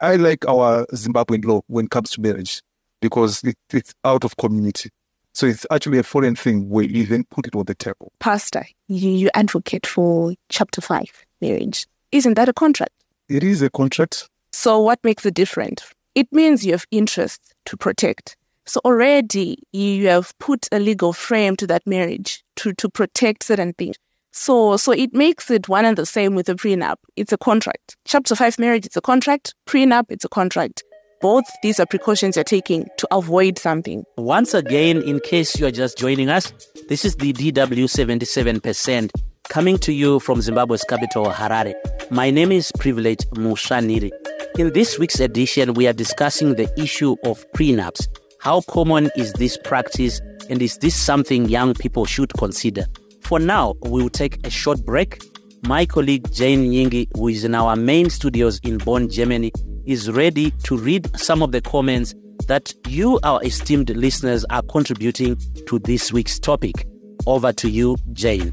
I 0.00 0.16
like 0.16 0.46
our 0.48 0.86
Zimbabwean 0.86 1.44
law 1.44 1.60
when 1.68 1.86
it 1.86 1.90
comes 1.90 2.10
to 2.12 2.20
marriage 2.20 2.62
because 3.00 3.44
it, 3.44 3.56
it's 3.72 3.94
out 4.04 4.24
of 4.24 4.36
community. 4.38 4.90
So 5.34 5.46
it's 5.46 5.66
actually 5.72 5.98
a 5.98 6.04
foreign 6.04 6.36
thing. 6.36 6.68
where 6.68 6.84
you 6.84 7.04
then 7.06 7.24
put 7.24 7.46
it 7.46 7.56
on 7.56 7.64
the 7.64 7.74
table. 7.74 8.12
Pastor, 8.20 8.64
you, 8.86 9.10
you 9.10 9.30
advocate 9.34 9.84
for 9.84 10.32
chapter 10.48 10.80
five 10.80 11.10
marriage. 11.40 11.86
Isn't 12.12 12.34
that 12.34 12.48
a 12.48 12.52
contract? 12.52 12.92
It 13.28 13.42
is 13.42 13.60
a 13.60 13.68
contract. 13.68 14.28
So 14.52 14.78
what 14.78 15.00
makes 15.02 15.26
it 15.26 15.34
different? 15.34 15.82
It 16.14 16.32
means 16.32 16.64
you 16.64 16.72
have 16.72 16.86
interests 16.92 17.52
to 17.64 17.76
protect. 17.76 18.36
So 18.64 18.80
already 18.84 19.58
you 19.72 20.06
have 20.06 20.32
put 20.38 20.68
a 20.70 20.78
legal 20.78 21.12
frame 21.12 21.56
to 21.56 21.66
that 21.66 21.84
marriage 21.84 22.44
to, 22.56 22.72
to 22.74 22.88
protect 22.88 23.42
certain 23.42 23.72
things. 23.72 23.96
So 24.30 24.76
so 24.76 24.92
it 24.92 25.12
makes 25.12 25.50
it 25.50 25.68
one 25.68 25.84
and 25.84 25.98
the 25.98 26.06
same 26.06 26.36
with 26.36 26.48
a 26.48 26.54
prenup. 26.54 26.96
It's 27.16 27.32
a 27.32 27.38
contract. 27.38 27.96
Chapter 28.04 28.36
five 28.36 28.56
marriage, 28.60 28.86
it's 28.86 28.96
a 28.96 29.00
contract. 29.02 29.54
Prenup, 29.66 30.04
it's 30.10 30.24
a 30.24 30.28
contract 30.28 30.84
both 31.24 31.46
these 31.62 31.80
are 31.80 31.86
precautions 31.86 32.36
you're 32.36 32.44
taking 32.44 32.86
to 32.98 33.08
avoid 33.10 33.58
something. 33.58 34.04
Once 34.18 34.52
again, 34.52 35.00
in 35.04 35.18
case 35.20 35.58
you're 35.58 35.70
just 35.70 35.96
joining 35.96 36.28
us, 36.28 36.52
this 36.90 37.02
is 37.02 37.16
the 37.16 37.32
DW 37.32 37.86
77% 37.86 39.10
coming 39.48 39.78
to 39.78 39.94
you 39.94 40.20
from 40.20 40.42
Zimbabwe's 40.42 40.84
capital, 40.84 41.24
Harare. 41.28 41.72
My 42.10 42.30
name 42.30 42.52
is 42.52 42.70
Privilege 42.72 43.20
Mushaniri. 43.36 44.10
In 44.58 44.74
this 44.74 44.98
week's 44.98 45.18
edition, 45.18 45.72
we 45.72 45.86
are 45.86 45.94
discussing 45.94 46.56
the 46.56 46.70
issue 46.78 47.16
of 47.24 47.50
prenups. 47.52 48.06
How 48.40 48.60
common 48.60 49.10
is 49.16 49.32
this 49.32 49.56
practice, 49.56 50.20
and 50.50 50.60
is 50.60 50.76
this 50.76 50.94
something 50.94 51.48
young 51.48 51.72
people 51.72 52.04
should 52.04 52.34
consider? 52.34 52.84
For 53.22 53.38
now, 53.38 53.76
we 53.80 54.02
will 54.02 54.10
take 54.10 54.46
a 54.46 54.50
short 54.50 54.84
break. 54.84 55.22
my 55.66 55.86
colleague 55.86 56.30
Jane 56.30 56.70
Nyingi, 56.70 57.08
who 57.16 57.28
is 57.28 57.44
in 57.44 57.54
our 57.54 57.74
main 57.74 58.10
studios 58.10 58.60
in 58.64 58.76
Bonn, 58.76 59.08
Germany, 59.08 59.50
is 59.86 60.10
ready 60.10 60.50
to 60.64 60.76
read 60.76 61.08
some 61.18 61.42
of 61.42 61.52
the 61.52 61.60
comments 61.60 62.14
that 62.46 62.74
you, 62.88 63.18
our 63.22 63.42
esteemed 63.44 63.90
listeners, 63.90 64.44
are 64.50 64.62
contributing 64.62 65.36
to 65.66 65.78
this 65.80 66.12
week's 66.12 66.38
topic. 66.38 66.86
Over 67.26 67.52
to 67.52 67.70
you, 67.70 67.96
Jane. 68.12 68.52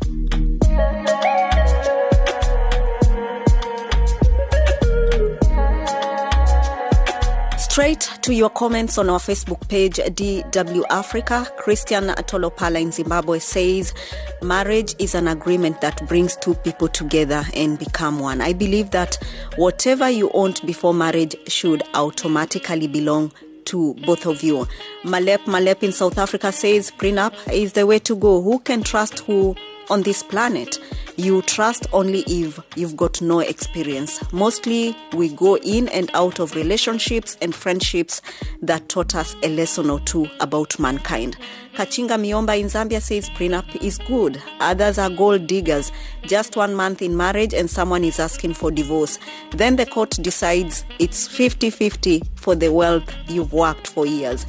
Straight 7.81 8.11
to 8.21 8.35
your 8.35 8.51
comments 8.51 8.99
on 8.99 9.09
our 9.09 9.17
Facebook 9.17 9.67
page, 9.67 9.95
DW 9.95 10.83
Africa. 10.91 11.47
Christian 11.57 12.09
Tolopala 12.09 12.79
in 12.79 12.91
Zimbabwe 12.91 13.39
says, 13.39 13.95
Marriage 14.43 14.93
is 14.99 15.15
an 15.15 15.27
agreement 15.27 15.81
that 15.81 16.07
brings 16.07 16.35
two 16.35 16.53
people 16.53 16.87
together 16.87 17.43
and 17.55 17.79
become 17.79 18.19
one. 18.19 18.39
I 18.39 18.53
believe 18.53 18.91
that 18.91 19.17
whatever 19.55 20.07
you 20.11 20.29
owned 20.35 20.61
before 20.63 20.93
marriage 20.93 21.35
should 21.47 21.81
automatically 21.95 22.87
belong 22.87 23.31
to 23.65 23.95
both 24.05 24.27
of 24.27 24.43
you. 24.43 24.67
Malep 25.03 25.39
Malep 25.45 25.81
in 25.81 25.91
South 25.91 26.19
Africa 26.19 26.51
says, 26.51 26.91
Prenup 26.91 27.33
is 27.51 27.73
the 27.73 27.87
way 27.87 27.97
to 27.97 28.15
go. 28.15 28.43
Who 28.43 28.59
can 28.59 28.83
trust 28.83 29.21
who 29.21 29.55
on 29.91 30.01
this 30.01 30.23
planet? 30.23 30.79
You 31.17 31.41
trust 31.43 31.85
only 31.93 32.23
if 32.25 32.59
you've 32.75 32.95
got 32.97 33.21
no 33.21 33.39
experience. 33.39 34.19
Mostly, 34.31 34.95
we 35.13 35.29
go 35.29 35.57
in 35.57 35.89
and 35.89 36.09
out 36.13 36.39
of 36.39 36.55
relationships 36.55 37.37
and 37.41 37.53
friendships 37.53 38.21
that 38.61 38.89
taught 38.89 39.13
us 39.13 39.35
a 39.43 39.49
lesson 39.49 39.89
or 39.89 39.99
two 39.99 40.27
about 40.39 40.79
mankind. 40.79 41.37
Kachinga 41.75 42.17
Miomba 42.17 42.59
in 42.59 42.67
Zambia 42.67 43.01
says 43.01 43.29
prenup 43.31 43.75
is 43.83 43.97
good. 43.99 44.41
Others 44.61 44.97
are 44.97 45.09
gold 45.09 45.47
diggers. 45.47 45.91
Just 46.23 46.55
one 46.55 46.73
month 46.73 47.01
in 47.01 47.15
marriage 47.15 47.53
and 47.53 47.69
someone 47.69 48.03
is 48.03 48.19
asking 48.19 48.53
for 48.53 48.71
divorce. 48.71 49.19
Then 49.51 49.75
the 49.75 49.85
court 49.85 50.11
decides 50.21 50.85
it's 50.99 51.27
50 51.27 51.69
50 51.69 52.21
for 52.35 52.55
the 52.55 52.71
wealth 52.71 53.13
you've 53.27 53.53
worked 53.53 53.87
for 53.87 54.05
years. 54.05 54.45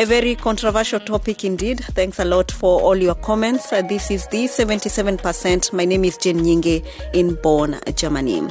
A 0.00 0.04
very 0.06 0.36
controversial 0.36 1.00
topic 1.00 1.42
indeed. 1.42 1.80
Thanks 1.80 2.20
a 2.20 2.24
lot 2.24 2.52
for 2.52 2.80
all 2.80 2.94
your 2.94 3.16
comments. 3.16 3.72
Uh, 3.72 3.82
this 3.82 4.12
is 4.12 4.28
the 4.28 4.44
77%. 4.44 5.72
My 5.72 5.84
name 5.84 6.04
is 6.04 6.16
Jane 6.16 6.38
Nyingi 6.38 6.86
in 7.14 7.34
Bonn, 7.42 7.80
Germany. 7.96 8.48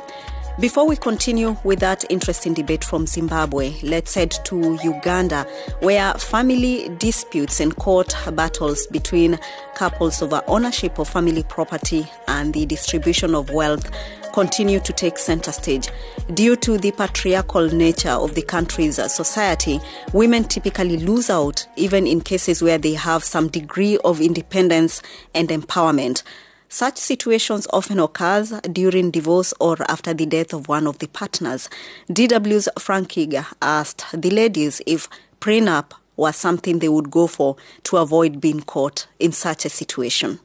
Before 0.59 0.85
we 0.85 0.97
continue 0.97 1.55
with 1.63 1.79
that 1.79 2.03
interesting 2.11 2.53
debate 2.53 2.83
from 2.83 3.07
Zimbabwe, 3.07 3.75
let's 3.81 4.13
head 4.15 4.31
to 4.43 4.77
Uganda, 4.83 5.47
where 5.79 6.13
family 6.15 6.89
disputes 6.97 7.61
and 7.61 7.73
court 7.77 8.13
battles 8.33 8.85
between 8.87 9.39
couples 9.75 10.21
over 10.21 10.41
ownership 10.47 10.99
of 10.99 11.07
family 11.07 11.43
property 11.43 12.11
and 12.27 12.53
the 12.53 12.65
distribution 12.65 13.35
of 13.35 13.51
wealth 13.51 13.89
continue 14.38 14.79
to 14.79 14.94
take 14.94 15.17
center 15.17 15.51
stage. 15.51 15.89
Due 16.36 16.56
to 16.56 16.77
the 16.77 16.91
patriarchal 16.91 17.70
nature 17.70 18.12
of 18.12 18.36
the 18.36 18.41
country's 18.44 18.98
society, 19.12 19.79
women 20.13 20.44
typically 20.44 20.98
lose 20.98 21.32
out, 21.32 21.65
even 21.75 22.06
in 22.06 22.22
cases 22.22 22.62
where 22.62 22.77
they 22.77 22.94
have 22.94 23.24
some 23.24 23.48
degree 23.48 23.98
of 24.06 24.22
independence 24.22 25.01
and 25.34 25.50
empowerment. 25.50 26.22
Such 26.70 26.98
situations 27.00 27.65
often 27.74 28.00
occurs 28.00 28.51
during 28.72 29.10
divorce 29.10 29.56
or 29.60 29.75
after 29.89 30.13
the 30.13 30.27
death 30.27 30.53
of 30.53 30.67
one 30.67 30.86
of 30.86 31.00
the 31.00 31.08
partners. 31.08 31.67
DW's 32.08 32.70
Frank 32.77 33.17
asked 33.60 34.06
the 34.13 34.29
ladies 34.29 34.84
if 34.86 35.10
prenup 35.41 35.94
was 36.15 36.36
something 36.36 36.77
they 36.77 36.89
would 36.89 37.10
go 37.10 37.25
for 37.25 37.56
to 37.86 37.98
avoid 37.98 38.39
being 38.39 38.62
caught 38.62 39.08
in 39.17 39.32
such 39.32 39.65
a 39.65 39.70
situation. 39.70 40.39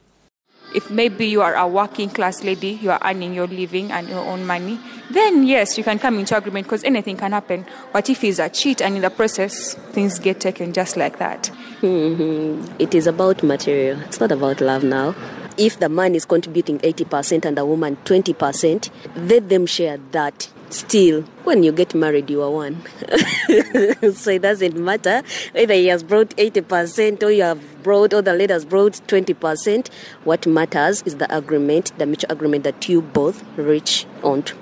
If 0.73 0.89
maybe 0.89 1.27
you 1.27 1.41
are 1.41 1.55
a 1.55 1.67
working 1.67 2.09
class 2.09 2.43
lady, 2.43 2.79
you 2.81 2.91
are 2.91 2.99
earning 3.03 3.33
your 3.33 3.47
living 3.47 3.91
and 3.91 4.09
your 4.09 4.25
own 4.25 4.45
money, 4.45 4.79
then 5.11 5.43
yes, 5.43 5.77
you 5.77 5.83
can 5.83 5.99
come 5.99 6.17
into 6.17 6.35
agreement 6.35 6.65
because 6.65 6.83
anything 6.83 7.17
can 7.17 7.31
happen. 7.31 7.65
What 7.91 8.09
if 8.09 8.21
he's 8.21 8.39
a 8.39 8.49
cheat 8.49 8.81
and 8.81 8.95
in 8.95 9.01
the 9.01 9.09
process 9.09 9.75
things 9.91 10.17
get 10.19 10.39
taken 10.39 10.73
just 10.73 10.97
like 10.97 11.19
that? 11.19 11.51
Mm-hmm. 11.81 12.75
It 12.79 12.95
is 12.95 13.07
about 13.07 13.43
material. 13.43 13.99
It's 14.01 14.19
not 14.19 14.31
about 14.31 14.61
love 14.61 14.83
now. 14.83 15.15
If 15.57 15.79
the 15.79 15.89
man 15.89 16.15
is 16.15 16.25
contributing 16.25 16.79
80% 16.79 17.45
and 17.45 17.57
the 17.57 17.65
woman 17.65 17.97
20%, 18.05 18.89
let 19.27 19.49
them 19.49 19.65
share 19.65 19.97
that. 20.11 20.49
Still, 20.69 21.21
when 21.43 21.61
you 21.61 21.71
get 21.71 21.93
married, 21.93 22.31
you 22.31 22.41
are 22.41 22.49
one. 22.49 22.81
so 24.15 24.31
it 24.31 24.41
doesn't 24.41 24.75
matter 24.75 25.21
whether 25.51 25.75
he 25.75 25.87
has 25.87 26.01
brought 26.01 26.29
80% 26.29 27.21
or 27.21 27.29
you 27.29 27.43
have 27.43 27.83
brought, 27.83 28.11
or 28.11 28.23
the 28.23 28.33
lady 28.33 28.51
has 28.51 28.65
brought 28.65 28.93
20%. 29.07 29.89
What 30.23 30.47
matters 30.47 31.03
is 31.03 31.17
the 31.17 31.35
agreement, 31.35 31.95
the 31.99 32.07
mutual 32.07 32.31
agreement 32.31 32.63
that 32.63 32.89
you 32.89 33.03
both 33.03 33.43
reach 33.55 34.07
onto 34.23 34.55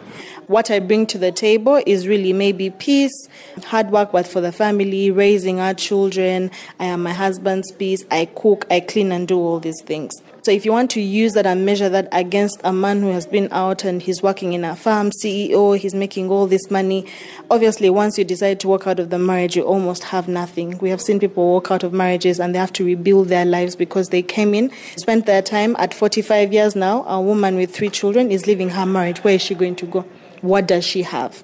what 0.52 0.70
I 0.70 0.80
bring 0.80 1.08
to 1.08 1.18
the 1.18 1.32
table 1.32 1.82
is 1.86 2.10
really 2.10 2.34
maybe 2.34 2.70
peace, 2.72 3.30
hard 3.64 3.90
work, 3.90 4.12
but 4.12 4.28
for 4.28 4.42
the 4.42 4.52
family, 4.52 5.10
raising 5.10 5.62
our 5.62 5.74
children. 5.74 6.52
I 6.78 6.86
am 6.86 7.04
my 7.04 7.14
husband's 7.14 7.72
peace. 7.72 8.04
I 8.12 8.26
cook, 8.26 8.66
I 8.70 8.82
clean, 8.82 9.14
and 9.14 9.26
do 9.28 9.40
all 9.40 9.62
these 9.62 9.82
things. 9.82 10.12
So 10.44 10.52
if 10.52 10.66
you 10.66 10.72
want 10.72 10.90
to 10.92 11.02
use 11.02 11.34
that 11.34 11.46
and 11.46 11.68
measure 11.68 11.88
that 11.90 12.08
against 12.12 12.60
a 12.64 12.74
man 12.74 13.02
who 13.02 13.10
has 13.10 13.28
been 13.28 13.48
out 13.52 13.84
and 13.84 14.02
he's 14.02 14.24
working 14.24 14.54
in 14.54 14.66
a 14.66 14.76
farm, 14.76 15.12
CEO, 15.12 15.78
he's 15.78 15.94
making 15.94 16.32
all 16.32 16.48
this 16.48 16.72
money, 16.72 17.06
obviously 17.52 17.92
once 17.92 18.18
you 18.18 18.24
decide 18.24 18.60
to 18.62 18.68
walk 18.68 18.88
out 18.88 19.00
of 19.00 19.12
the 19.12 19.20
marriage, 19.20 19.56
you 19.56 19.62
almost 19.62 20.06
have 20.06 20.28
nothing. 20.28 20.80
We 20.80 20.90
have 20.90 21.00
seen 21.00 21.20
people 21.20 21.46
walk 21.46 21.70
out 21.70 21.84
of 21.84 21.94
marriages 21.94 22.40
and 22.40 22.56
they 22.56 22.60
have 22.60 22.74
to 22.74 22.84
rebuild 22.84 23.28
their 23.28 23.46
lives 23.46 23.76
because 23.76 24.10
they 24.10 24.24
came 24.24 24.56
in, 24.56 24.72
spent 24.98 25.28
their 25.28 25.44
time 25.44 25.76
at 25.78 25.94
45 25.94 26.52
years 26.52 26.76
now. 26.76 27.04
A 27.04 27.22
woman 27.22 27.56
with 27.56 27.76
three 27.76 27.92
children 27.92 28.32
is 28.32 28.48
leaving 28.48 28.72
her 28.72 28.88
marriage. 28.88 29.24
Where 29.24 29.36
is 29.36 29.44
she 29.44 29.54
going 29.54 29.76
to 29.76 29.86
go? 29.86 30.02
What 30.42 30.68
does 30.68 30.84
she 30.84 31.04
have? 31.04 31.44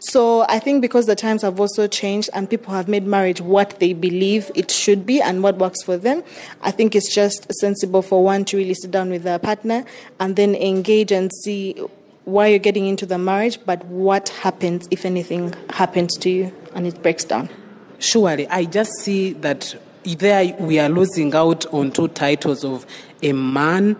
So 0.00 0.44
I 0.48 0.58
think 0.58 0.80
because 0.80 1.06
the 1.06 1.16
times 1.16 1.42
have 1.42 1.58
also 1.58 1.86
changed 1.86 2.30
and 2.32 2.48
people 2.48 2.72
have 2.72 2.88
made 2.88 3.06
marriage 3.06 3.40
what 3.40 3.80
they 3.80 3.92
believe 3.92 4.50
it 4.54 4.70
should 4.70 5.04
be 5.04 5.20
and 5.20 5.42
what 5.42 5.56
works 5.58 5.82
for 5.82 5.96
them, 5.96 6.22
I 6.62 6.70
think 6.70 6.94
it's 6.94 7.12
just 7.12 7.52
sensible 7.54 8.02
for 8.02 8.22
one 8.22 8.44
to 8.46 8.56
really 8.56 8.74
sit 8.74 8.90
down 8.90 9.10
with 9.10 9.24
their 9.24 9.38
partner 9.38 9.84
and 10.20 10.36
then 10.36 10.54
engage 10.54 11.10
and 11.10 11.30
see 11.42 11.74
why 12.24 12.46
you're 12.48 12.58
getting 12.58 12.86
into 12.86 13.06
the 13.06 13.18
marriage, 13.18 13.58
but 13.64 13.84
what 13.86 14.28
happens 14.28 14.86
if 14.90 15.04
anything 15.04 15.54
happens 15.70 16.16
to 16.18 16.30
you 16.30 16.52
and 16.74 16.86
it 16.86 17.02
breaks 17.02 17.24
down. 17.24 17.48
Surely, 17.98 18.46
I 18.48 18.66
just 18.66 18.92
see 19.00 19.32
that 19.34 19.74
there 20.04 20.54
we 20.60 20.78
are 20.78 20.88
losing 20.88 21.34
out 21.34 21.66
on 21.72 21.90
two 21.90 22.08
titles 22.08 22.64
of 22.64 22.86
a 23.22 23.32
man, 23.32 23.96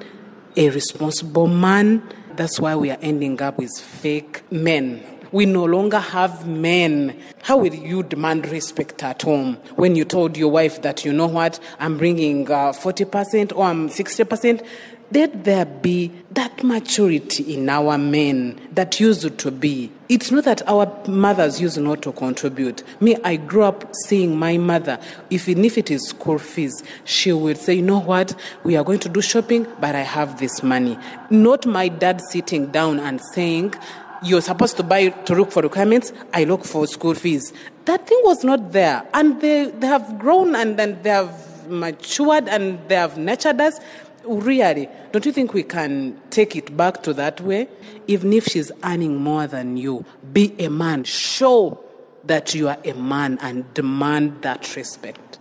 a 0.57 0.71
responsible 0.71 1.49
man. 1.49 2.02
That's 2.37 2.61
why 2.61 2.76
we 2.76 2.90
are 2.90 2.99
ending 3.00 3.43
up 3.43 3.59
with 3.59 3.71
fake 3.81 4.43
men 4.52 5.02
we 5.33 5.47
no 5.47 5.65
longer 5.65 5.99
have 5.99 6.47
men. 6.47 7.21
How 7.43 7.59
will 7.59 7.75
you 7.75 8.03
demand 8.03 8.49
respect 8.49 9.03
at 9.03 9.23
home 9.23 9.55
when 9.77 9.97
you 9.97 10.05
told 10.05 10.37
your 10.37 10.51
wife 10.51 10.83
that, 10.83 11.05
you 11.05 11.13
know 11.13 11.27
what, 11.27 11.61
I'm 11.79 11.99
bringing 11.99 12.51
uh, 12.51 12.73
40% 12.73 13.57
or 13.57 13.65
I'm 13.65 13.89
60%? 13.89 14.67
Let 15.11 15.45
there 15.45 15.65
be 15.65 16.13
that 16.33 16.63
maturity 16.63 17.55
in 17.55 17.71
our 17.71 17.97
men 17.97 18.61
that 18.73 19.01
used 19.01 19.39
to 19.39 19.51
be. 19.51 19.91
It's 20.11 20.31
not 20.31 20.45
that 20.45 20.61
our 20.69 21.03
mothers 21.09 21.63
used 21.63 21.81
not 21.81 22.03
to 22.03 22.13
contribute. 22.13 22.83
Me, 23.01 23.17
I 23.25 23.37
grew 23.37 23.63
up 23.63 23.91
seeing 24.05 24.39
my 24.39 24.59
mother, 24.59 24.99
even 25.31 25.65
if 25.65 25.79
it 25.79 25.91
is 25.91 26.07
school 26.07 26.39
fees, 26.39 26.85
she 27.05 27.33
would 27.33 27.57
say, 27.57 27.75
you 27.75 27.83
know 27.83 28.01
what, 28.01 28.35
we 28.65 28.77
are 28.77 28.85
going 28.85 29.01
to 29.01 29.09
do 29.09 29.23
shopping, 29.23 29.67
but 29.81 29.95
I 29.95 30.03
have 30.03 30.41
this 30.41 30.63
money. 30.63 30.99
Not 31.31 31.65
my 31.65 31.89
dad 31.89 32.21
sitting 32.31 32.67
down 32.67 33.01
and 33.01 33.19
saying, 33.33 33.75
you're 34.23 34.41
supposed 34.41 34.77
to 34.77 34.83
buy 34.83 35.09
to 35.09 35.35
look 35.35 35.53
for 35.53 35.63
requirements 35.63 36.13
i 36.33 36.45
look 36.45 36.65
for 36.65 36.87
school 36.87 37.15
fees. 37.15 37.53
That 37.85 38.07
thing 38.07 38.21
was 38.25 38.45
not 38.45 38.73
there. 38.73 39.07
And 39.15 39.41
they, 39.41 39.71
they 39.71 39.87
have 39.87 40.19
grown 40.19 40.55
and 40.55 40.79
then 40.79 41.01
they 41.03 41.11
have 41.11 41.71
matured 41.71 42.49
and 42.49 42.79
they 42.89 42.97
have 42.97 43.17
nurtured 43.17 43.61
us. 43.61 43.81
Really 44.25 44.89
don't 45.13 45.25
you 45.25 45.33
think 45.33 45.55
we 45.55 45.63
can 45.63 46.21
take 46.31 46.55
it 46.55 46.77
back 46.77 47.03
to 47.05 47.15
that 47.15 47.41
way? 47.41 47.69
Even 48.07 48.33
if 48.33 48.47
she's 48.47 48.71
earning 48.85 49.17
more 49.17 49.47
than 49.47 49.77
you 49.77 50.05
be 50.33 50.55
a 50.59 50.69
man. 50.69 51.05
Show 51.05 51.83
that 52.25 52.55
you 52.55 52.69
are 52.69 52.79
a 52.85 52.93
man 52.93 53.39
and 53.41 53.73
demand 53.73 54.43
that 54.43 54.77
respect. 54.77 55.39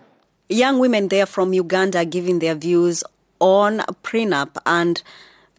Young 0.47 0.79
women 0.79 1.09
there 1.09 1.25
from 1.25 1.53
uganda 1.53 2.05
giving 2.05 2.39
their 2.39 2.55
views 2.55 3.03
on 3.39 3.79
prenup 4.03 4.57
and 4.65 5.03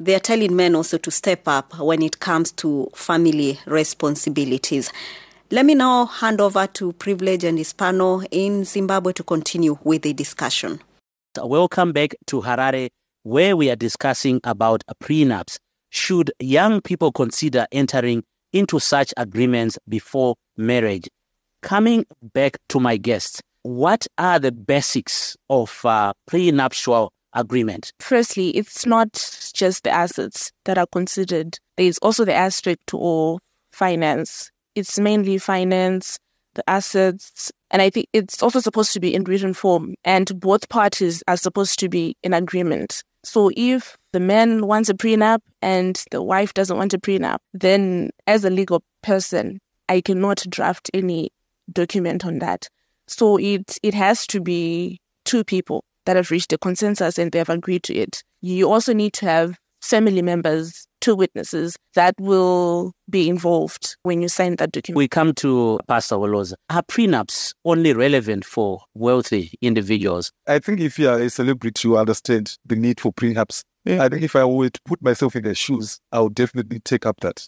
they're 0.01 0.21
telling 0.21 0.55
men 0.55 0.75
also 0.75 0.99
to 0.99 1.11
step 1.11 1.47
up 1.47 1.79
when 1.79 2.03
it 2.03 2.21
comes 2.21 2.53
to 2.53 2.91
family 2.95 3.59
responsibilities. 3.67 4.93
Let 5.51 5.65
me 5.65 5.75
now 5.75 6.07
hand 6.07 6.41
over 6.41 6.67
to 6.67 6.93
Privilege 6.93 7.45
and 7.45 7.59
Hispano 7.59 8.23
in 8.31 8.65
Zimbabwe 8.65 9.13
to 9.15 9.23
continue 9.23 9.79
with 9.83 10.03
the 10.03 10.13
discussion. 10.13 10.81
Welcome 11.37 11.93
back 11.93 12.15
to 12.27 12.43
Harare, 12.43 12.91
where 13.23 13.57
we 13.57 13.71
are 13.71 13.77
discussing 13.77 14.41
about 14.45 14.83
prenups. 15.03 15.59
Should 15.91 16.33
young 16.39 16.81
people 16.83 17.13
consider 17.13 17.67
entering 17.73 18.25
into 18.53 18.79
such 18.79 19.15
agreements 19.17 19.79
before 19.89 20.35
marriage? 20.57 21.09
Coming 21.63 22.05
back 22.35 22.59
to 22.69 22.79
my 22.79 22.97
guests, 22.97 23.41
what 23.63 24.07
are 24.19 24.39
the 24.39 24.53
basics 24.53 25.37
of 25.49 25.85
uh, 25.85 26.13
prenuptial 26.27 27.11
agreement? 27.39 27.93
Firstly, 28.01 28.51
it's 28.51 28.85
not 28.85 29.13
just 29.55 29.85
the 29.85 29.91
assets 29.91 30.53
that 30.65 30.79
are 30.79 30.87
considered. 30.87 31.59
There's 31.77 31.99
also 31.99 32.25
the 32.25 32.35
aspect 32.35 32.93
of 32.93 33.39
finance. 33.73 34.51
It's 34.75 34.99
mainly 34.99 35.39
finance, 35.39 36.19
the 36.55 36.69
assets, 36.69 37.53
and 37.71 37.83
I 37.83 37.91
think 37.91 38.07
it's 38.13 38.43
also 38.43 38.61
supposed 38.61 38.93
to 38.93 39.01
be 39.01 39.15
in 39.15 39.25
written 39.25 39.55
form, 39.55 39.95
and 40.05 40.39
both 40.41 40.69
parties 40.69 41.23
are 41.29 41.37
supposed 41.37 41.79
to 41.81 41.89
be 41.89 42.17
in 42.23 42.35
agreement. 42.35 43.03
So 43.25 43.51
if 43.57 43.97
the 44.13 44.21
man 44.21 44.67
wants 44.67 44.89
a 44.89 44.95
prenup 44.95 45.41
and 45.61 46.03
the 46.11 46.23
wife 46.23 46.55
doesn't 46.55 46.77
want 46.77 46.95
a 46.95 46.99
prenup, 46.99 47.39
then 47.53 48.11
as 48.27 48.45
a 48.45 48.51
legal 48.51 48.83
person, 49.03 49.61
I 49.89 50.01
cannot 50.01 50.45
draft 50.49 50.91
any 50.95 51.31
document 51.73 52.25
on 52.25 52.39
that. 52.39 52.69
So 53.07 53.39
it 53.39 53.79
it 53.83 53.95
has 53.95 54.27
to 54.29 54.41
be 54.41 55.01
two 55.25 55.45
people 55.45 55.85
that 56.09 56.17
have 56.17 56.31
reached 56.31 56.55
a 56.55 56.59
consensus 56.59 57.19
and 57.19 57.33
they 57.33 57.39
have 57.39 57.51
agreed 57.51 57.83
to 57.83 57.95
it. 57.95 58.25
You 58.41 58.73
also 58.73 58.95
need 58.95 59.13
to 59.13 59.27
have 59.27 59.59
family 59.83 60.23
members, 60.23 60.87
two 61.03 61.15
witnesses 61.15 61.77
that 61.95 62.15
will 62.19 62.95
be 63.11 63.29
involved 63.29 63.95
when 64.05 64.23
you 64.23 64.29
sign 64.29 64.57
that 64.57 64.73
document. 64.73 64.97
We 64.97 65.07
come 65.07 65.35
to 65.35 65.79
Pastor 65.87 66.15
Woloza. 66.15 66.55
Are 66.71 66.83
prenups 66.83 67.53
only 67.67 67.93
relevant 67.93 68.47
for 68.47 68.81
wealthy 68.95 69.53
individuals? 69.61 70.33
I 70.47 70.61
think 70.61 70.81
if 70.81 70.99
you 70.99 71.11
are 71.11 71.21
a 71.21 71.29
celebrity, 71.29 71.87
you 71.87 71.99
understand 71.99 72.57
the 72.65 72.77
need 72.77 73.01
for 73.01 73.13
prenups. 73.13 73.65
Yeah. 73.85 74.03
I 74.03 74.09
think 74.09 74.23
if 74.23 74.35
I 74.35 74.47
were 74.47 74.71
to 74.71 74.81
put 74.87 75.03
myself 75.03 75.37
in 75.37 75.43
their 75.43 75.55
shoes, 75.55 76.01
I 76.11 76.21
would 76.21 76.35
definitely 76.35 76.81
take 76.81 77.05
up 77.05 77.21
that. 77.21 77.47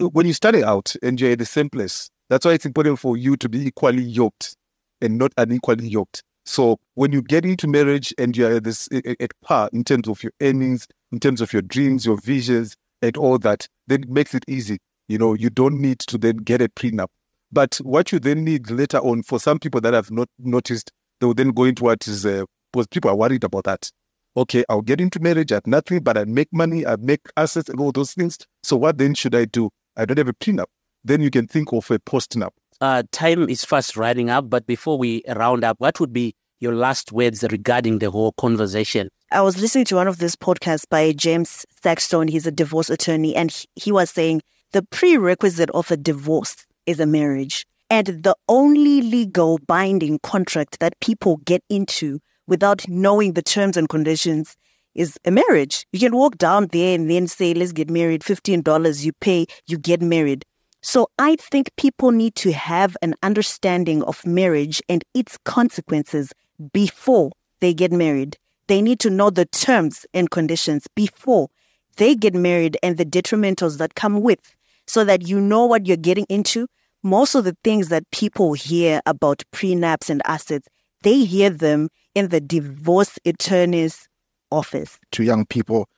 When 0.00 0.26
you 0.26 0.32
study 0.32 0.64
out 0.64 0.96
and 1.00 1.20
you're 1.20 1.30
in 1.30 1.38
the 1.38 1.46
same 1.46 1.70
place, 1.70 2.10
that's 2.28 2.44
why 2.44 2.54
it's 2.54 2.66
important 2.66 2.98
for 2.98 3.16
you 3.16 3.36
to 3.36 3.48
be 3.48 3.68
equally 3.68 4.02
yoked 4.02 4.56
and 5.00 5.16
not 5.16 5.32
unequally 5.38 5.86
yoked. 5.86 6.24
So 6.44 6.78
when 6.94 7.12
you 7.12 7.22
get 7.22 7.44
into 7.44 7.68
marriage 7.68 8.14
and 8.18 8.36
you're 8.36 8.56
at, 8.56 8.64
this, 8.64 8.88
at 8.92 9.32
par 9.42 9.70
in 9.72 9.84
terms 9.84 10.08
of 10.08 10.22
your 10.22 10.32
earnings, 10.40 10.86
in 11.12 11.20
terms 11.20 11.40
of 11.40 11.52
your 11.52 11.62
dreams, 11.62 12.06
your 12.06 12.20
visions, 12.20 12.76
and 13.02 13.16
all 13.16 13.38
that, 13.38 13.68
then 13.86 14.02
it 14.02 14.08
makes 14.08 14.34
it 14.34 14.44
easy. 14.48 14.78
You 15.08 15.18
know, 15.18 15.34
you 15.34 15.50
don't 15.50 15.80
need 15.80 15.98
to 16.00 16.18
then 16.18 16.36
get 16.36 16.62
a 16.62 16.68
prenup. 16.68 17.08
But 17.52 17.76
what 17.76 18.12
you 18.12 18.20
then 18.20 18.44
need 18.44 18.70
later 18.70 18.98
on, 18.98 19.22
for 19.22 19.40
some 19.40 19.58
people 19.58 19.80
that 19.80 19.94
have 19.94 20.10
not 20.10 20.28
noticed, 20.38 20.92
they 21.20 21.26
will 21.26 21.34
then 21.34 21.50
go 21.50 21.64
into 21.64 21.84
what 21.84 22.06
is, 22.06 22.24
uh, 22.24 22.44
because 22.72 22.86
people 22.86 23.10
are 23.10 23.16
worried 23.16 23.44
about 23.44 23.64
that. 23.64 23.90
Okay, 24.36 24.64
I'll 24.68 24.82
get 24.82 25.00
into 25.00 25.18
marriage 25.18 25.50
at 25.50 25.66
nothing, 25.66 26.00
but 26.00 26.16
I 26.16 26.24
make 26.24 26.48
money, 26.52 26.86
I 26.86 26.96
make 26.96 27.20
assets 27.36 27.68
and 27.68 27.80
all 27.80 27.90
those 27.90 28.12
things. 28.12 28.38
So 28.62 28.76
what 28.76 28.98
then 28.98 29.14
should 29.14 29.34
I 29.34 29.46
do? 29.46 29.70
I 29.96 30.04
don't 30.04 30.18
have 30.18 30.28
a 30.28 30.32
prenup. 30.32 30.66
Then 31.02 31.20
you 31.20 31.30
can 31.30 31.48
think 31.48 31.72
of 31.72 31.90
a 31.90 31.98
postnup. 31.98 32.50
Uh, 32.80 33.02
time 33.12 33.48
is 33.48 33.62
fast 33.62 33.96
running 33.96 34.30
up, 34.30 34.48
but 34.48 34.66
before 34.66 34.96
we 34.96 35.22
round 35.36 35.64
up, 35.64 35.78
what 35.80 36.00
would 36.00 36.14
be 36.14 36.34
your 36.60 36.74
last 36.74 37.12
words 37.12 37.44
regarding 37.50 37.98
the 37.98 38.10
whole 38.10 38.32
conversation? 38.32 39.10
I 39.30 39.42
was 39.42 39.60
listening 39.60 39.84
to 39.86 39.96
one 39.96 40.08
of 40.08 40.18
these 40.18 40.34
podcasts 40.34 40.88
by 40.88 41.12
James 41.12 41.66
Sexton. 41.82 42.28
He's 42.28 42.46
a 42.46 42.50
divorce 42.50 42.88
attorney, 42.88 43.36
and 43.36 43.54
he 43.76 43.92
was 43.92 44.10
saying 44.10 44.40
the 44.72 44.82
prerequisite 44.82 45.70
of 45.70 45.90
a 45.90 45.96
divorce 45.96 46.66
is 46.86 47.00
a 47.00 47.06
marriage. 47.06 47.66
And 47.90 48.06
the 48.06 48.36
only 48.48 49.02
legal 49.02 49.58
binding 49.66 50.18
contract 50.22 50.80
that 50.80 50.98
people 51.00 51.38
get 51.38 51.62
into 51.68 52.20
without 52.46 52.88
knowing 52.88 53.34
the 53.34 53.42
terms 53.42 53.76
and 53.76 53.88
conditions 53.88 54.56
is 54.94 55.18
a 55.24 55.30
marriage. 55.30 55.86
You 55.92 56.00
can 56.00 56.16
walk 56.16 56.38
down 56.38 56.68
there 56.72 56.94
and 56.94 57.10
then 57.10 57.26
say, 57.26 57.52
let's 57.52 57.72
get 57.72 57.90
married, 57.90 58.22
$15 58.22 59.04
you 59.04 59.12
pay, 59.20 59.46
you 59.66 59.76
get 59.76 60.00
married. 60.00 60.44
So 60.82 61.08
I 61.18 61.36
think 61.36 61.70
people 61.76 62.10
need 62.10 62.34
to 62.36 62.52
have 62.52 62.96
an 63.02 63.14
understanding 63.22 64.02
of 64.04 64.24
marriage 64.26 64.82
and 64.88 65.04
its 65.14 65.38
consequences 65.44 66.32
before 66.72 67.32
they 67.60 67.74
get 67.74 67.92
married. 67.92 68.38
They 68.66 68.80
need 68.80 69.00
to 69.00 69.10
know 69.10 69.30
the 69.30 69.46
terms 69.46 70.06
and 70.14 70.30
conditions 70.30 70.86
before 70.94 71.48
they 71.96 72.14
get 72.14 72.34
married 72.34 72.78
and 72.82 72.96
the 72.96 73.04
detrimentals 73.04 73.76
that 73.78 73.94
come 73.94 74.22
with 74.22 74.54
so 74.86 75.04
that 75.04 75.28
you 75.28 75.40
know 75.40 75.66
what 75.66 75.86
you're 75.86 75.96
getting 75.96 76.26
into. 76.28 76.66
Most 77.02 77.34
of 77.34 77.44
the 77.44 77.56
things 77.62 77.88
that 77.88 78.10
people 78.10 78.54
hear 78.54 79.00
about 79.06 79.42
prenups 79.52 80.08
and 80.08 80.22
assets, 80.24 80.68
they 81.02 81.24
hear 81.24 81.50
them 81.50 81.88
in 82.14 82.28
the 82.28 82.40
divorce 82.40 83.18
attorney's 83.24 84.08
office. 84.50 84.98
To 85.12 85.22
young 85.22 85.46
people, 85.46 85.88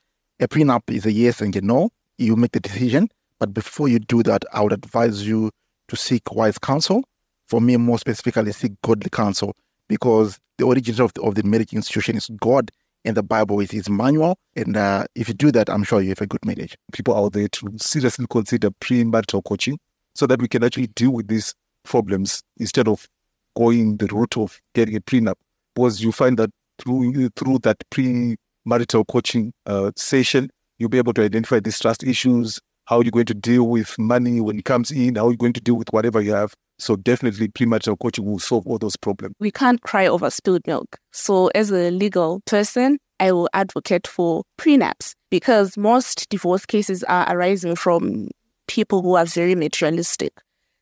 a 0.41 0.49
prenup 0.49 0.83
is 0.89 1.07
a 1.07 1.13
yes 1.13 1.41
and 1.41 1.55
a 1.55 1.61
no. 1.61 1.91
You 2.19 2.37
make 2.37 2.53
the 2.53 2.61
decision. 2.61 3.09
But 3.43 3.55
before 3.55 3.89
you 3.89 3.99
do 3.99 4.23
that, 4.23 4.45
I 4.53 4.63
would 4.63 4.73
advise 4.73 5.27
you 5.27 5.51
to 5.89 5.97
seek 5.97 6.31
wise 6.31 6.59
counsel. 6.59 7.03
For 7.49 7.61
me, 7.61 7.77
more 7.77 7.99
specifically, 7.99 8.53
seek 8.53 8.81
godly 8.83 9.11
counsel 9.11 9.57
because 9.89 10.39
the 10.59 10.65
origin 10.65 11.01
of 11.01 11.13
the, 11.15 11.23
of 11.23 11.35
the 11.35 11.43
marriage 11.43 11.73
institution 11.73 12.17
is 12.17 12.31
God 12.41 12.71
and 13.05 13.17
the 13.17 13.23
Bible 13.25 13.59
is 13.59 13.73
his 13.73 13.91
manual. 13.91 14.39
And 14.55 14.77
uh, 14.77 15.07
if 15.17 15.27
you 15.27 15.35
do 15.35 15.51
that, 15.51 15.69
I'm 15.69 15.83
sure 15.83 16.01
you 16.01 16.11
have 16.11 16.21
a 16.21 16.27
good 16.29 16.47
marriage. 16.47 16.77
People 16.93 17.17
out 17.17 17.33
there 17.33 17.49
to 17.49 17.73
seriously 17.79 18.27
consider 18.31 18.71
premarital 18.71 19.43
coaching 19.43 19.77
so 20.15 20.29
that 20.29 20.41
we 20.41 20.47
can 20.47 20.63
actually 20.63 20.87
deal 20.87 21.11
with 21.11 21.27
these 21.27 21.53
problems 21.83 22.45
instead 22.59 22.87
of 22.87 23.09
going 23.57 23.97
the 23.97 24.07
route 24.07 24.37
of 24.37 24.61
getting 24.73 24.95
a 24.95 25.01
prenup. 25.01 25.35
Because 25.75 26.01
you 26.01 26.13
find 26.13 26.39
that 26.39 26.51
through 26.79 27.29
through 27.31 27.59
that 27.65 27.83
premarital 27.91 29.05
coaching 29.09 29.53
uh, 29.67 29.91
session, 29.97 30.49
you'll 30.79 30.91
be 30.91 30.99
able 30.99 31.15
to 31.15 31.25
identify 31.25 31.59
these 31.59 31.81
trust 31.81 32.05
issues, 32.05 32.61
how 32.93 32.99
are 32.99 33.05
you 33.05 33.11
going 33.11 33.25
to 33.25 33.33
deal 33.33 33.69
with 33.69 33.99
money 33.99 34.39
when 34.39 34.59
it 34.59 34.67
comes 34.67 34.91
in, 34.91 35.15
how 35.15 35.31
you 35.31 35.37
going 35.39 35.55
to 35.55 35.63
deal 35.63 35.77
with 35.77 35.91
whatever 35.95 36.21
you 36.21 36.35
have. 36.35 36.53
So 36.79 36.95
definitely 36.95 37.49
premarital 37.49 37.99
coaching 37.99 38.27
will 38.27 38.39
solve 38.39 38.67
all 38.67 38.77
those 38.77 38.97
problems. 38.97 39.35
We 39.39 39.51
can't 39.51 39.81
cry 39.81 40.07
over 40.07 40.29
spilled 40.29 40.67
milk. 40.67 40.99
So 41.11 41.47
as 41.55 41.71
a 41.71 41.91
legal 41.91 42.43
person, 42.45 42.99
I 43.19 43.33
will 43.33 43.49
advocate 43.55 44.07
for 44.07 44.43
prenups 44.59 45.15
because 45.31 45.79
most 45.79 46.29
divorce 46.29 46.67
cases 46.67 47.03
are 47.05 47.35
arising 47.35 47.77
from 47.77 48.29
people 48.69 49.01
who 49.01 49.15
are 49.15 49.25
very 49.25 49.55
materialistic. 49.55 50.35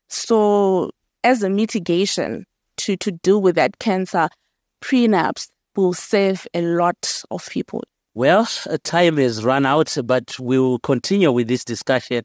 So 0.09 0.91
as 1.23 1.43
a 1.43 1.49
mitigation 1.49 2.45
to, 2.77 2.97
to 2.97 3.11
deal 3.11 3.41
with 3.41 3.55
that 3.55 3.79
cancer, 3.79 4.27
prenups 4.83 5.47
will 5.77 5.93
save 5.93 6.45
a 6.53 6.61
lot 6.61 7.23
of 7.31 7.47
people. 7.49 7.83
Well, 8.13 8.45
uh, 8.69 8.77
time 8.83 9.15
has 9.17 9.41
run 9.41 9.65
out, 9.65 9.95
but 10.03 10.37
we 10.37 10.59
will 10.59 10.79
continue 10.79 11.31
with 11.31 11.47
this 11.47 11.63
discussion 11.63 12.23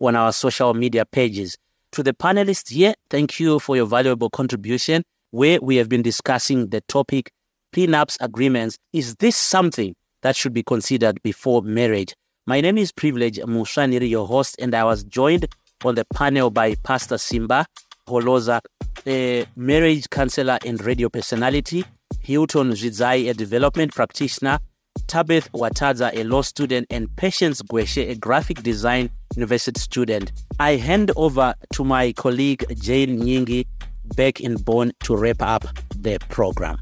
on 0.00 0.16
our 0.16 0.32
social 0.32 0.74
media 0.74 1.04
pages. 1.04 1.56
To 1.92 2.02
the 2.02 2.12
panelists 2.12 2.70
here, 2.70 2.94
thank 3.08 3.38
you 3.38 3.60
for 3.60 3.76
your 3.76 3.86
valuable 3.86 4.30
contribution 4.30 5.04
where 5.30 5.60
we 5.62 5.76
have 5.76 5.88
been 5.88 6.02
discussing 6.02 6.70
the 6.70 6.80
topic 6.82 7.30
prenups 7.72 8.16
agreements. 8.20 8.78
Is 8.92 9.14
this 9.16 9.36
something 9.36 9.94
that 10.22 10.34
should 10.34 10.52
be 10.52 10.64
considered 10.64 11.22
before 11.22 11.62
marriage? 11.62 12.14
My 12.46 12.60
name 12.60 12.76
is 12.76 12.90
Privilege 12.90 13.38
Mushaniri, 13.38 14.10
your 14.10 14.26
host, 14.26 14.56
and 14.58 14.74
I 14.74 14.82
was 14.82 15.04
joined 15.04 15.46
on 15.84 15.94
the 15.94 16.04
panel 16.14 16.50
by 16.50 16.74
Pastor 16.82 17.16
Simba 17.16 17.64
Holoza, 18.08 18.60
a 19.06 19.46
marriage 19.54 20.10
counselor 20.10 20.58
and 20.66 20.82
radio 20.82 21.08
personality, 21.08 21.84
Hilton 22.22 22.72
Zizai, 22.72 23.30
a 23.30 23.34
development 23.34 23.94
practitioner, 23.94 24.58
Tabeth 25.08 25.50
Wataza, 25.52 26.10
a 26.14 26.22
law 26.22 26.42
student, 26.42 26.86
and 26.90 27.08
Patience 27.16 27.62
Gweshe, 27.62 28.08
a 28.10 28.14
graphic 28.14 28.62
design 28.62 29.10
university 29.34 29.80
student. 29.80 30.32
I 30.60 30.72
hand 30.76 31.10
over 31.16 31.54
to 31.72 31.84
my 31.84 32.12
colleague 32.12 32.64
Jane 32.78 33.18
Nyingi 33.18 33.66
back 34.16 34.40
in 34.40 34.56
Bonn 34.56 34.92
to 35.04 35.16
wrap 35.16 35.40
up 35.40 35.64
the 35.96 36.18
program. 36.28 36.78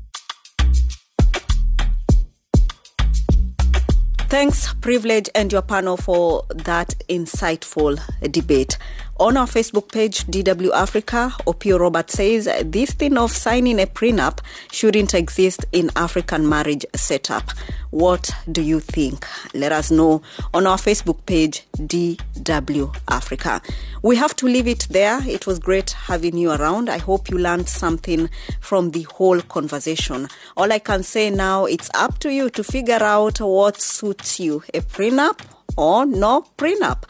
Thanks, 4.29 4.75
Privilege, 4.81 5.31
and 5.37 5.53
your 5.53 5.62
panel 5.62 5.97
for 5.97 6.45
that 6.51 6.95
insightful 7.09 8.01
debate. 8.33 8.77
On 9.19 9.35
our 9.39 9.47
Facebook 9.47 9.91
page, 9.91 10.27
DW 10.27 10.73
Africa, 10.75 11.33
Opio 11.47 11.81
Robert 11.81 12.11
says 12.11 12.51
this 12.67 12.91
thing 12.91 13.17
of 13.17 13.33
signing 13.33 13.81
a 13.81 13.87
prenup 13.87 14.41
shouldn't 14.71 15.15
exist 15.15 15.65
in 15.73 15.91
African 15.97 16.47
marriage 16.47 16.85
setup. 16.95 17.51
What 17.93 18.31
do 18.53 18.61
you 18.61 18.79
think? 18.79 19.27
Let 19.55 19.73
us 19.73 19.91
know 19.91 20.21
on 20.53 20.67
our 20.67 20.77
Facebook 20.77 21.25
page, 21.25 21.67
DW 21.79 22.95
Africa. 23.09 23.63
We 24.03 24.17
have 24.17 24.37
to 24.37 24.47
leave 24.47 24.69
it 24.69 24.87
there. 24.91 25.27
It 25.27 25.47
was 25.47 25.61
great 25.61 25.93
having 25.93 26.37
you 26.37 26.51
around. 26.51 26.91
I 26.91 26.99
hope 26.99 27.31
you 27.31 27.39
learned 27.39 27.71
something 27.71 28.29
from 28.61 28.91
the 28.91 29.05
whole 29.05 29.41
conversation. 29.41 30.29
All 30.59 30.71
I 30.71 30.79
can 30.79 31.03
say 31.03 31.31
now, 31.31 31.65
it's 31.65 31.89
up 31.95 32.19
to 32.19 32.31
you 32.31 32.51
to 32.51 32.63
figure 32.63 33.03
out 33.03 33.41
what 33.41 33.81
suits 33.81 34.39
you 34.39 34.63
a 34.75 34.81
prenup 34.81 35.41
or 35.77 36.07
no 36.07 36.47
prenup. 36.57 37.05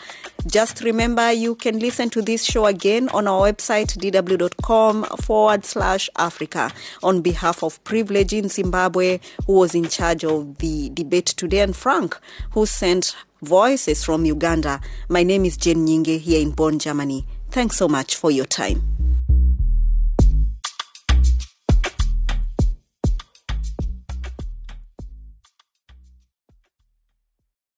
Just 0.46 0.82
remember 0.82 1.32
you 1.32 1.56
can 1.56 1.78
listen 1.78 2.08
to 2.10 2.22
this 2.22 2.44
show 2.44 2.66
again 2.66 3.08
on 3.08 3.26
our 3.26 3.50
website 3.50 3.96
dw.com 3.98 5.04
forward 5.22 5.64
slash 5.64 6.08
Africa. 6.16 6.72
On 7.02 7.20
behalf 7.20 7.64
of 7.64 7.82
Privilege 7.82 8.32
in 8.32 8.48
Zimbabwe, 8.48 9.18
who 9.46 9.54
was 9.54 9.74
in 9.74 9.88
charge 9.88 10.24
of 10.24 10.58
the 10.58 10.90
debate 10.90 11.26
today, 11.26 11.60
and 11.60 11.74
Frank, 11.74 12.16
who 12.52 12.64
sent 12.64 13.16
voices 13.42 14.04
from 14.04 14.24
Uganda. 14.24 14.80
My 15.08 15.22
name 15.22 15.44
is 15.44 15.56
Jane 15.56 15.86
Nyingi 15.86 16.20
here 16.20 16.40
in 16.40 16.52
Bonn, 16.52 16.78
Germany. 16.78 17.26
Thanks 17.50 17.76
so 17.76 17.88
much 17.88 18.14
for 18.14 18.30
your 18.30 18.46
time. 18.46 19.25